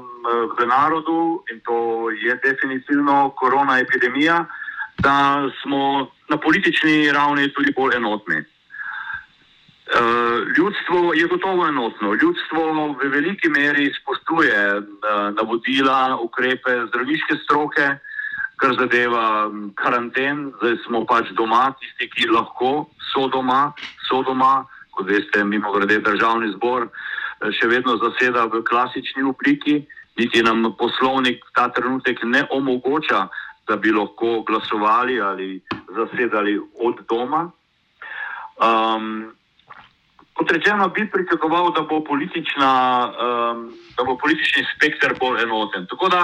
v 0.58 0.66
narodu 0.66 1.42
in 1.52 1.60
to 1.60 2.10
je 2.10 2.38
definitivno 2.44 3.30
korona 3.30 3.78
epidemija, 3.78 4.44
da 5.02 5.48
smo 5.62 6.10
na 6.28 6.36
politični 6.36 7.12
ravni 7.12 7.52
tudi 7.52 7.72
bolj 7.76 7.96
enotni. 7.96 8.44
Ljudstvo 10.58 11.14
je 11.14 11.26
gotovo 11.26 11.66
enotno. 11.66 12.14
Ljudstvo 12.14 12.94
v 13.02 13.08
veliki 13.08 13.48
meri 13.48 13.90
spoštuje 14.02 14.82
navodila, 15.34 16.18
ukrepe 16.22 16.86
zdravniške 16.88 17.34
stroke 17.44 17.96
kar 18.60 18.74
zadeva 18.76 19.48
karanten, 19.80 20.50
zdaj 20.60 20.76
smo 20.84 21.04
pač 21.08 21.32
doma, 21.38 21.70
tisti, 21.80 22.10
ki 22.12 22.28
lahko 22.28 22.90
so 23.12 23.26
doma, 23.32 23.72
so 24.08 24.20
doma, 24.26 24.66
kot 24.92 25.08
veste, 25.08 25.44
mimo 25.48 25.72
grede 25.72 26.00
državni 26.04 26.52
zbor 26.58 26.88
eh, 26.88 27.48
še 27.56 27.70
vedno 27.72 27.96
zaseda 28.02 28.44
v 28.52 28.60
klasični 28.68 29.24
obliki, 29.24 29.80
niti 30.20 30.42
nam 30.44 30.74
poslovnik 30.76 31.40
ta 31.56 31.70
trenutek 31.72 32.20
ne 32.28 32.44
omogoča, 32.52 33.28
da 33.68 33.76
bi 33.80 33.92
lahko 33.94 34.42
glasovali 34.44 35.20
ali 35.22 35.60
zasedali 35.96 36.58
od 36.84 37.00
doma. 37.08 37.46
Um, 38.60 39.30
kot 40.36 40.52
rečeno, 40.52 40.88
bi 40.92 41.06
pričakoval, 41.08 41.72
da 41.72 41.86
bo, 41.88 42.02
um, 42.02 43.64
da 43.96 44.04
bo 44.04 44.18
politični 44.20 44.66
spekter 44.74 45.14
bolj 45.20 45.46
enoten. 45.46 45.86
Tako 45.86 46.08
da 46.12 46.22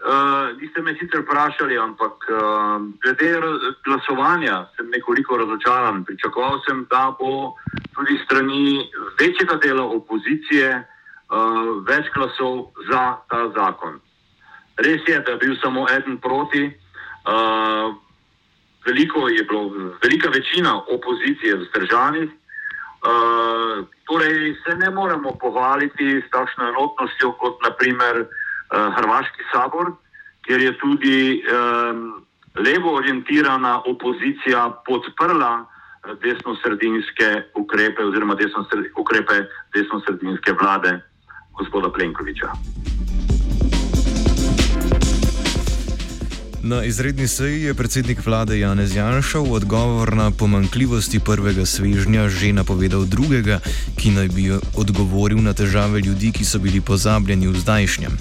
Uh, 0.00 0.56
niste 0.56 0.80
me 0.80 0.94
sicer 0.96 1.20
vprašali, 1.20 1.76
ampak 1.76 2.24
uh, 2.32 2.80
glede 3.04 3.36
glasovanja 3.84 4.64
sem 4.76 4.88
nekoliko 4.88 5.36
razočaran. 5.36 6.04
Pričakoval 6.04 6.56
sem, 6.64 6.86
da 6.90 7.12
bo 7.18 7.52
tudi 7.92 8.16
strani 8.24 8.88
večjega 9.20 9.58
dela 9.60 9.84
opozicije 9.84 10.70
uh, 10.80 11.84
več 11.84 12.08
glasov 12.16 12.72
za 12.88 13.20
ta 13.28 13.42
zakon. 13.52 14.00
Res 14.80 15.04
je, 15.04 15.20
da 15.20 15.36
je 15.36 15.42
bil 15.44 15.54
samo 15.60 15.84
eden 15.92 16.16
proti. 16.16 16.64
Uh, 17.28 17.92
veliko 18.88 19.28
je 19.28 19.44
bilo, 19.44 19.92
velika 20.00 20.32
večina 20.32 20.78
opozicije 20.80 21.60
vzdržanih. 21.60 22.30
Uh, 23.04 23.84
torej, 24.08 24.56
se 24.64 24.80
ne 24.80 24.88
moremo 24.90 25.36
pohvaliti 25.36 26.22
s 26.24 26.30
takšno 26.32 26.72
enotnostjo, 26.72 27.36
kot 27.36 27.60
naprimer. 27.68 28.24
Eh, 28.70 28.90
Hrvaški 28.96 29.42
sabor, 29.52 29.92
kjer 30.46 30.60
je 30.60 30.78
tudi 30.78 31.42
um, 31.42 32.24
levo 32.54 32.94
orientirana 32.96 33.82
opozicija 33.86 34.82
podprla 34.86 35.52
eh, 35.58 36.14
desno-sredinske 36.22 37.30
ukrepe 37.54 38.04
oziroma 38.04 38.34
desno 38.34 38.64
ukrepe 38.96 39.42
desno-sredinske 39.74 40.54
vlade 40.60 41.00
gospoda 41.58 41.90
Plenkoviča. 41.90 42.52
Na 46.62 46.84
izredni 46.84 47.28
seji 47.28 47.62
je 47.62 47.74
predsednik 47.74 48.26
vlade 48.26 48.58
Janez 48.58 48.96
Janša 48.96 49.38
v 49.38 49.52
odgovor 49.52 50.12
na 50.16 50.30
pomankljivosti 50.30 51.20
prvega 51.20 51.66
svežnja 51.66 52.28
že 52.28 52.52
napovedal 52.52 53.04
drugega, 53.04 53.58
ki 53.96 54.10
naj 54.10 54.28
bi 54.28 54.52
odgovoril 54.76 55.40
na 55.42 55.52
težave 55.52 56.00
ljudi, 56.00 56.32
ki 56.32 56.44
so 56.44 56.58
bili 56.58 56.80
pozabljeni 56.80 57.48
v 57.48 57.56
zdajšnjem. 57.56 58.12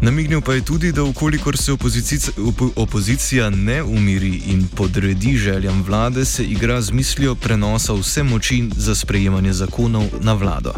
Namignil 0.00 0.40
pa 0.40 0.54
je 0.54 0.64
tudi, 0.64 0.92
da 0.92 1.02
ukolikor 1.02 1.56
se 1.56 1.72
opozicija 2.76 3.50
ne 3.50 3.82
umiri 3.82 4.42
in 4.46 4.66
podredi 4.76 5.36
željam 5.36 5.82
vlade, 5.82 6.24
se 6.24 6.44
igra 6.44 6.80
z 6.82 6.92
mislijo 6.92 7.34
prenosa 7.34 7.92
vse 7.92 8.22
moči 8.22 8.64
za 8.76 8.94
sprejemanje 8.94 9.52
zakonov 9.52 10.04
na 10.20 10.32
vlado. 10.32 10.72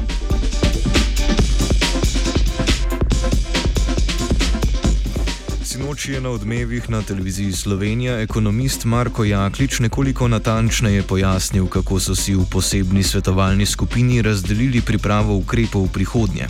Sinoči 5.65 6.13
je 6.13 6.21
na 6.21 6.31
odmevih 6.31 6.91
na 6.91 7.03
televiziji 7.03 7.53
Slovenija 7.53 8.21
ekonomist 8.21 8.85
Marko 8.85 9.25
Jaklič 9.25 9.79
nekoliko 9.79 10.29
natančneje 10.29 11.03
pojasnil, 11.03 11.67
kako 11.67 12.01
so 12.01 12.15
si 12.15 12.35
v 12.35 12.45
posebni 12.51 13.03
svetovalni 13.03 13.67
skupini 13.67 14.23
razdelili 14.23 14.81
pripravo 14.81 15.37
ukrepov 15.37 15.85
v 15.85 15.93
prihodnje. 15.93 16.49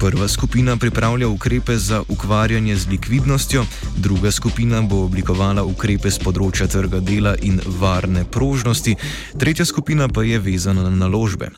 Prva 0.00 0.28
skupina 0.28 0.76
pripravlja 0.76 1.28
ukrepe 1.28 1.76
za 1.76 2.02
ukvarjanje 2.08 2.76
z 2.76 2.88
likvidnostjo, 2.88 3.64
druga 3.96 4.30
skupina 4.30 4.82
bo 4.82 5.04
oblikovala 5.04 5.62
ukrepe 5.64 6.10
z 6.10 6.20
področja 6.20 6.66
trga 6.68 7.00
dela 7.00 7.32
in 7.40 7.56
varne 7.80 8.26
prožnosti, 8.28 8.92
tretja 9.40 9.64
skupina 9.64 10.08
pa 10.08 10.20
je 10.22 10.38
vezana 10.38 10.84
na 10.84 10.92
naložbe. 10.92 11.48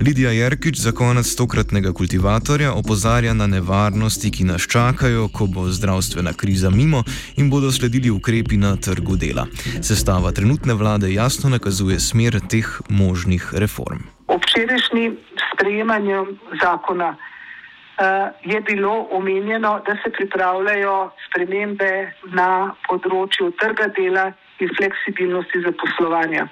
Lidija 0.00 0.34
Jerkič 0.36 0.76
za 0.80 0.92
konec 0.92 1.30
tokratnega 1.40 1.92
kultivatorja 1.96 2.74
opozarja 2.76 3.32
na 3.34 3.46
nevarnosti, 3.46 4.30
ki 4.30 4.44
nas 4.44 4.68
čakajo, 4.68 5.28
ko 5.32 5.46
bo 5.46 5.64
zdravstvena 5.72 6.34
kriza 6.36 6.70
mimo 6.70 7.00
in 7.36 7.48
bodo 7.50 7.72
sledili 7.72 8.12
ukrepi 8.12 8.60
na 8.60 8.74
trgu 8.76 9.16
dela. 9.16 9.46
Sestava 9.80 10.32
trenutne 10.36 10.74
vlade 10.74 11.12
jasno 11.12 11.48
nakazuje 11.48 11.96
smer 12.00 12.40
teh 12.44 12.68
možnih 12.88 13.54
reform. 13.56 14.04
Ob 14.28 14.44
včerajšnjem 14.44 15.16
sprejemanju 15.54 16.26
zakona 16.60 17.16
je 18.44 18.60
bilo 18.60 19.08
omenjeno, 19.10 19.80
da 19.86 19.96
se 20.04 20.10
pripravljajo 20.12 21.10
spremembe 21.26 22.12
na 22.36 22.74
področju 22.88 23.50
trga 23.60 23.88
dela 23.96 24.26
in 24.60 24.68
fleksibilnosti 24.76 25.62
zaposlovanja. 25.64 26.44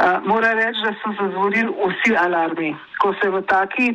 Uh, 0.00 0.22
Moram 0.24 0.56
reči, 0.58 0.80
da 0.84 0.94
so 1.02 1.12
zazvorili 1.18 1.72
vsi 1.76 2.14
alarmi. 2.16 2.70
Ko 3.02 3.12
se 3.20 3.28
v 3.28 3.42
taki, 3.50 3.90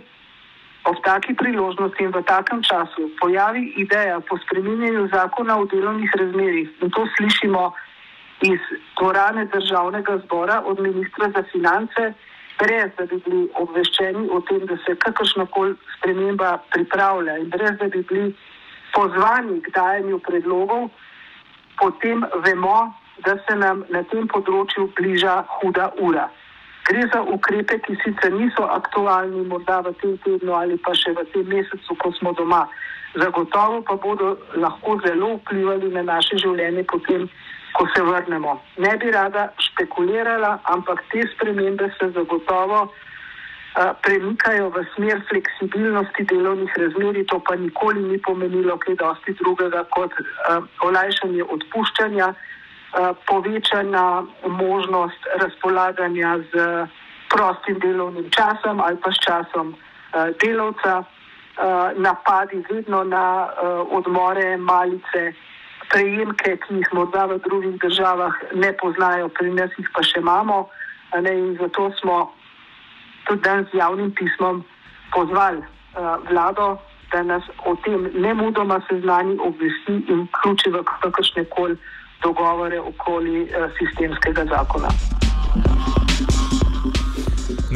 ob 0.86 1.00
taki 1.06 1.34
priložnosti 1.34 2.04
in 2.04 2.12
v 2.14 2.22
takem 2.30 2.62
času 2.62 3.10
pojavi 3.22 3.74
ideja 3.82 4.20
po 4.20 4.38
spremenjenju 4.38 5.08
zakona 5.14 5.58
o 5.58 5.66
delovnih 5.66 6.12
razmerih, 6.20 6.70
in 6.82 6.92
to 6.92 7.08
slišimo 7.18 7.72
iz 8.46 8.60
dvorane 9.00 9.46
državnega 9.46 10.20
zbora 10.26 10.62
od 10.66 10.80
ministra 10.80 11.32
za 11.34 11.44
finance, 11.52 12.14
brez 12.60 12.92
da 12.98 13.06
bi 13.06 13.20
bili 13.26 13.48
obveščeni 13.62 14.30
o 14.32 14.42
tem, 14.50 14.66
da 14.70 14.78
se 14.86 14.96
kakršnakoli 15.06 15.76
sprememba 15.98 16.58
pripravlja 16.74 17.38
in 17.44 17.50
brez 17.50 17.78
da 17.80 17.88
bi 17.88 18.04
bili 18.10 18.36
pozvani 18.96 19.62
k 19.62 19.74
dajanju 19.76 20.20
predlogov, 20.20 20.90
potem 21.80 22.24
vemo, 22.46 22.94
da 23.26 23.36
se 23.48 23.56
nam 23.56 23.84
na 23.90 24.04
tem 24.12 24.28
področju 24.32 24.90
bliža 24.96 25.44
huda 25.60 25.92
ura. 26.04 26.30
Gre 26.86 27.08
za 27.14 27.22
ukrepe, 27.34 27.80
ki 27.82 27.96
sicer 28.04 28.34
niso 28.36 28.68
aktualni, 28.70 29.46
morda 29.50 29.82
v 29.88 29.96
tem 30.02 30.18
tednu 30.26 30.54
ali 30.54 30.78
pa 30.78 30.94
še 30.94 31.16
v 31.18 31.24
tem 31.34 31.48
mesecu, 31.50 31.98
ko 32.02 32.12
smo 32.20 32.36
doma. 32.38 32.66
Zagotovo 33.16 33.82
pa 33.88 33.96
bodo 34.04 34.36
lahko 34.60 35.00
zelo 35.06 35.36
vplivali 35.40 35.90
na 35.96 36.04
naše 36.12 36.38
življenje 36.44 36.84
potem, 36.92 37.30
ko 37.76 37.88
se 37.96 38.02
vrnemo. 38.02 38.62
Ne 38.78 38.98
bi 38.98 39.12
rada 39.12 39.50
špekulirala, 39.60 40.60
ampak 40.64 41.04
te 41.12 41.24
spremembe 41.36 41.90
se 42.00 42.10
zagotovo 42.16 42.82
uh, 42.88 43.92
premikajo 44.02 44.70
v 44.70 44.84
smer 44.96 45.22
fleksibilnosti 45.30 46.24
delovnih 46.32 46.72
razmeri, 46.78 47.26
to 47.28 47.40
pa 47.40 47.56
nikoli 47.56 48.04
ni 48.04 48.18
pomenilo 48.18 48.78
kaj 48.78 48.96
dosti 48.96 49.36
drugega 49.42 49.84
kot 49.96 50.12
uh, 50.20 50.64
olajšanje 50.88 51.44
odpuščanja, 51.44 52.28
uh, 52.32 53.12
povečana 53.28 54.24
možnost 54.48 55.28
razpolaganja 55.44 56.38
z 56.54 56.70
prostim 57.30 57.80
delovnim 57.80 58.30
časom 58.32 58.80
ali 58.80 58.98
pa 59.04 59.12
s 59.12 59.20
časom 59.28 59.76
uh, 59.76 60.32
delavca, 60.40 61.04
uh, 61.04 61.92
napadi 62.00 62.64
vedno 62.72 63.04
na 63.04 63.28
uh, 63.52 63.84
odmore, 64.00 64.56
malice 64.58 65.34
prejemke, 65.92 66.58
ki 66.64 66.80
jih 66.80 66.94
morda 66.94 67.26
v 67.32 67.40
drugih 67.46 67.78
državah 67.82 68.34
ne 68.54 68.72
poznajo, 68.82 69.30
pri 69.30 69.54
nas 69.54 69.72
jih 69.80 69.90
pa 69.96 70.04
še 70.04 70.22
imamo. 70.24 70.66
Ne, 71.16 71.32
in 71.32 71.54
zato 71.60 71.92
smo 72.02 72.32
tudi 73.28 73.42
danes 73.42 73.72
z 73.72 73.80
javnim 73.80 74.12
pismom 74.12 74.64
pozvali 75.14 75.62
uh, 75.62 76.20
vlado, 76.30 76.76
da 77.12 77.24
nas 77.24 77.44
o 77.66 77.76
tem 77.86 78.10
ne 78.14 78.34
mudoma 78.34 78.82
seznani, 78.90 79.38
obvesti 79.40 80.02
in 80.12 80.28
vključi 80.28 80.74
v 80.76 80.84
kakršne 80.84 81.46
koli 81.56 81.78
dogovore 82.24 82.80
okoli 82.80 83.46
uh, 83.48 83.70
sistemskega 83.80 84.50
zakona. 84.52 84.92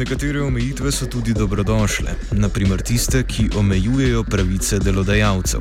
Nekatere 0.00 0.42
omejitve 0.42 0.92
so 0.92 1.06
tudi 1.06 1.34
dobrodošle, 1.34 2.10
naprimer 2.32 2.82
tiste, 2.82 3.20
ki 3.22 3.50
omejujejo 3.56 4.22
pravice 4.24 4.78
delodajalcev. 4.78 5.60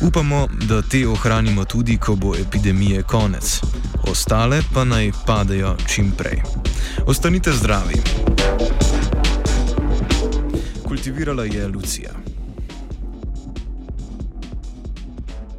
Upamo, 0.00 0.48
da 0.68 0.82
te 0.82 1.06
ohranimo 1.08 1.64
tudi, 1.64 1.96
ko 1.96 2.16
bo 2.16 2.34
epidemije 2.36 3.02
konec. 3.02 3.60
Ostale 4.10 4.60
pa 4.74 4.84
naj 4.84 5.12
padejo 5.26 5.76
čim 5.86 6.12
prej. 6.18 6.42
Ostanite 7.06 7.52
zdravi! 7.52 7.94
Kultivirala 10.88 11.44
je 11.44 11.68
Lucija. 11.68 12.33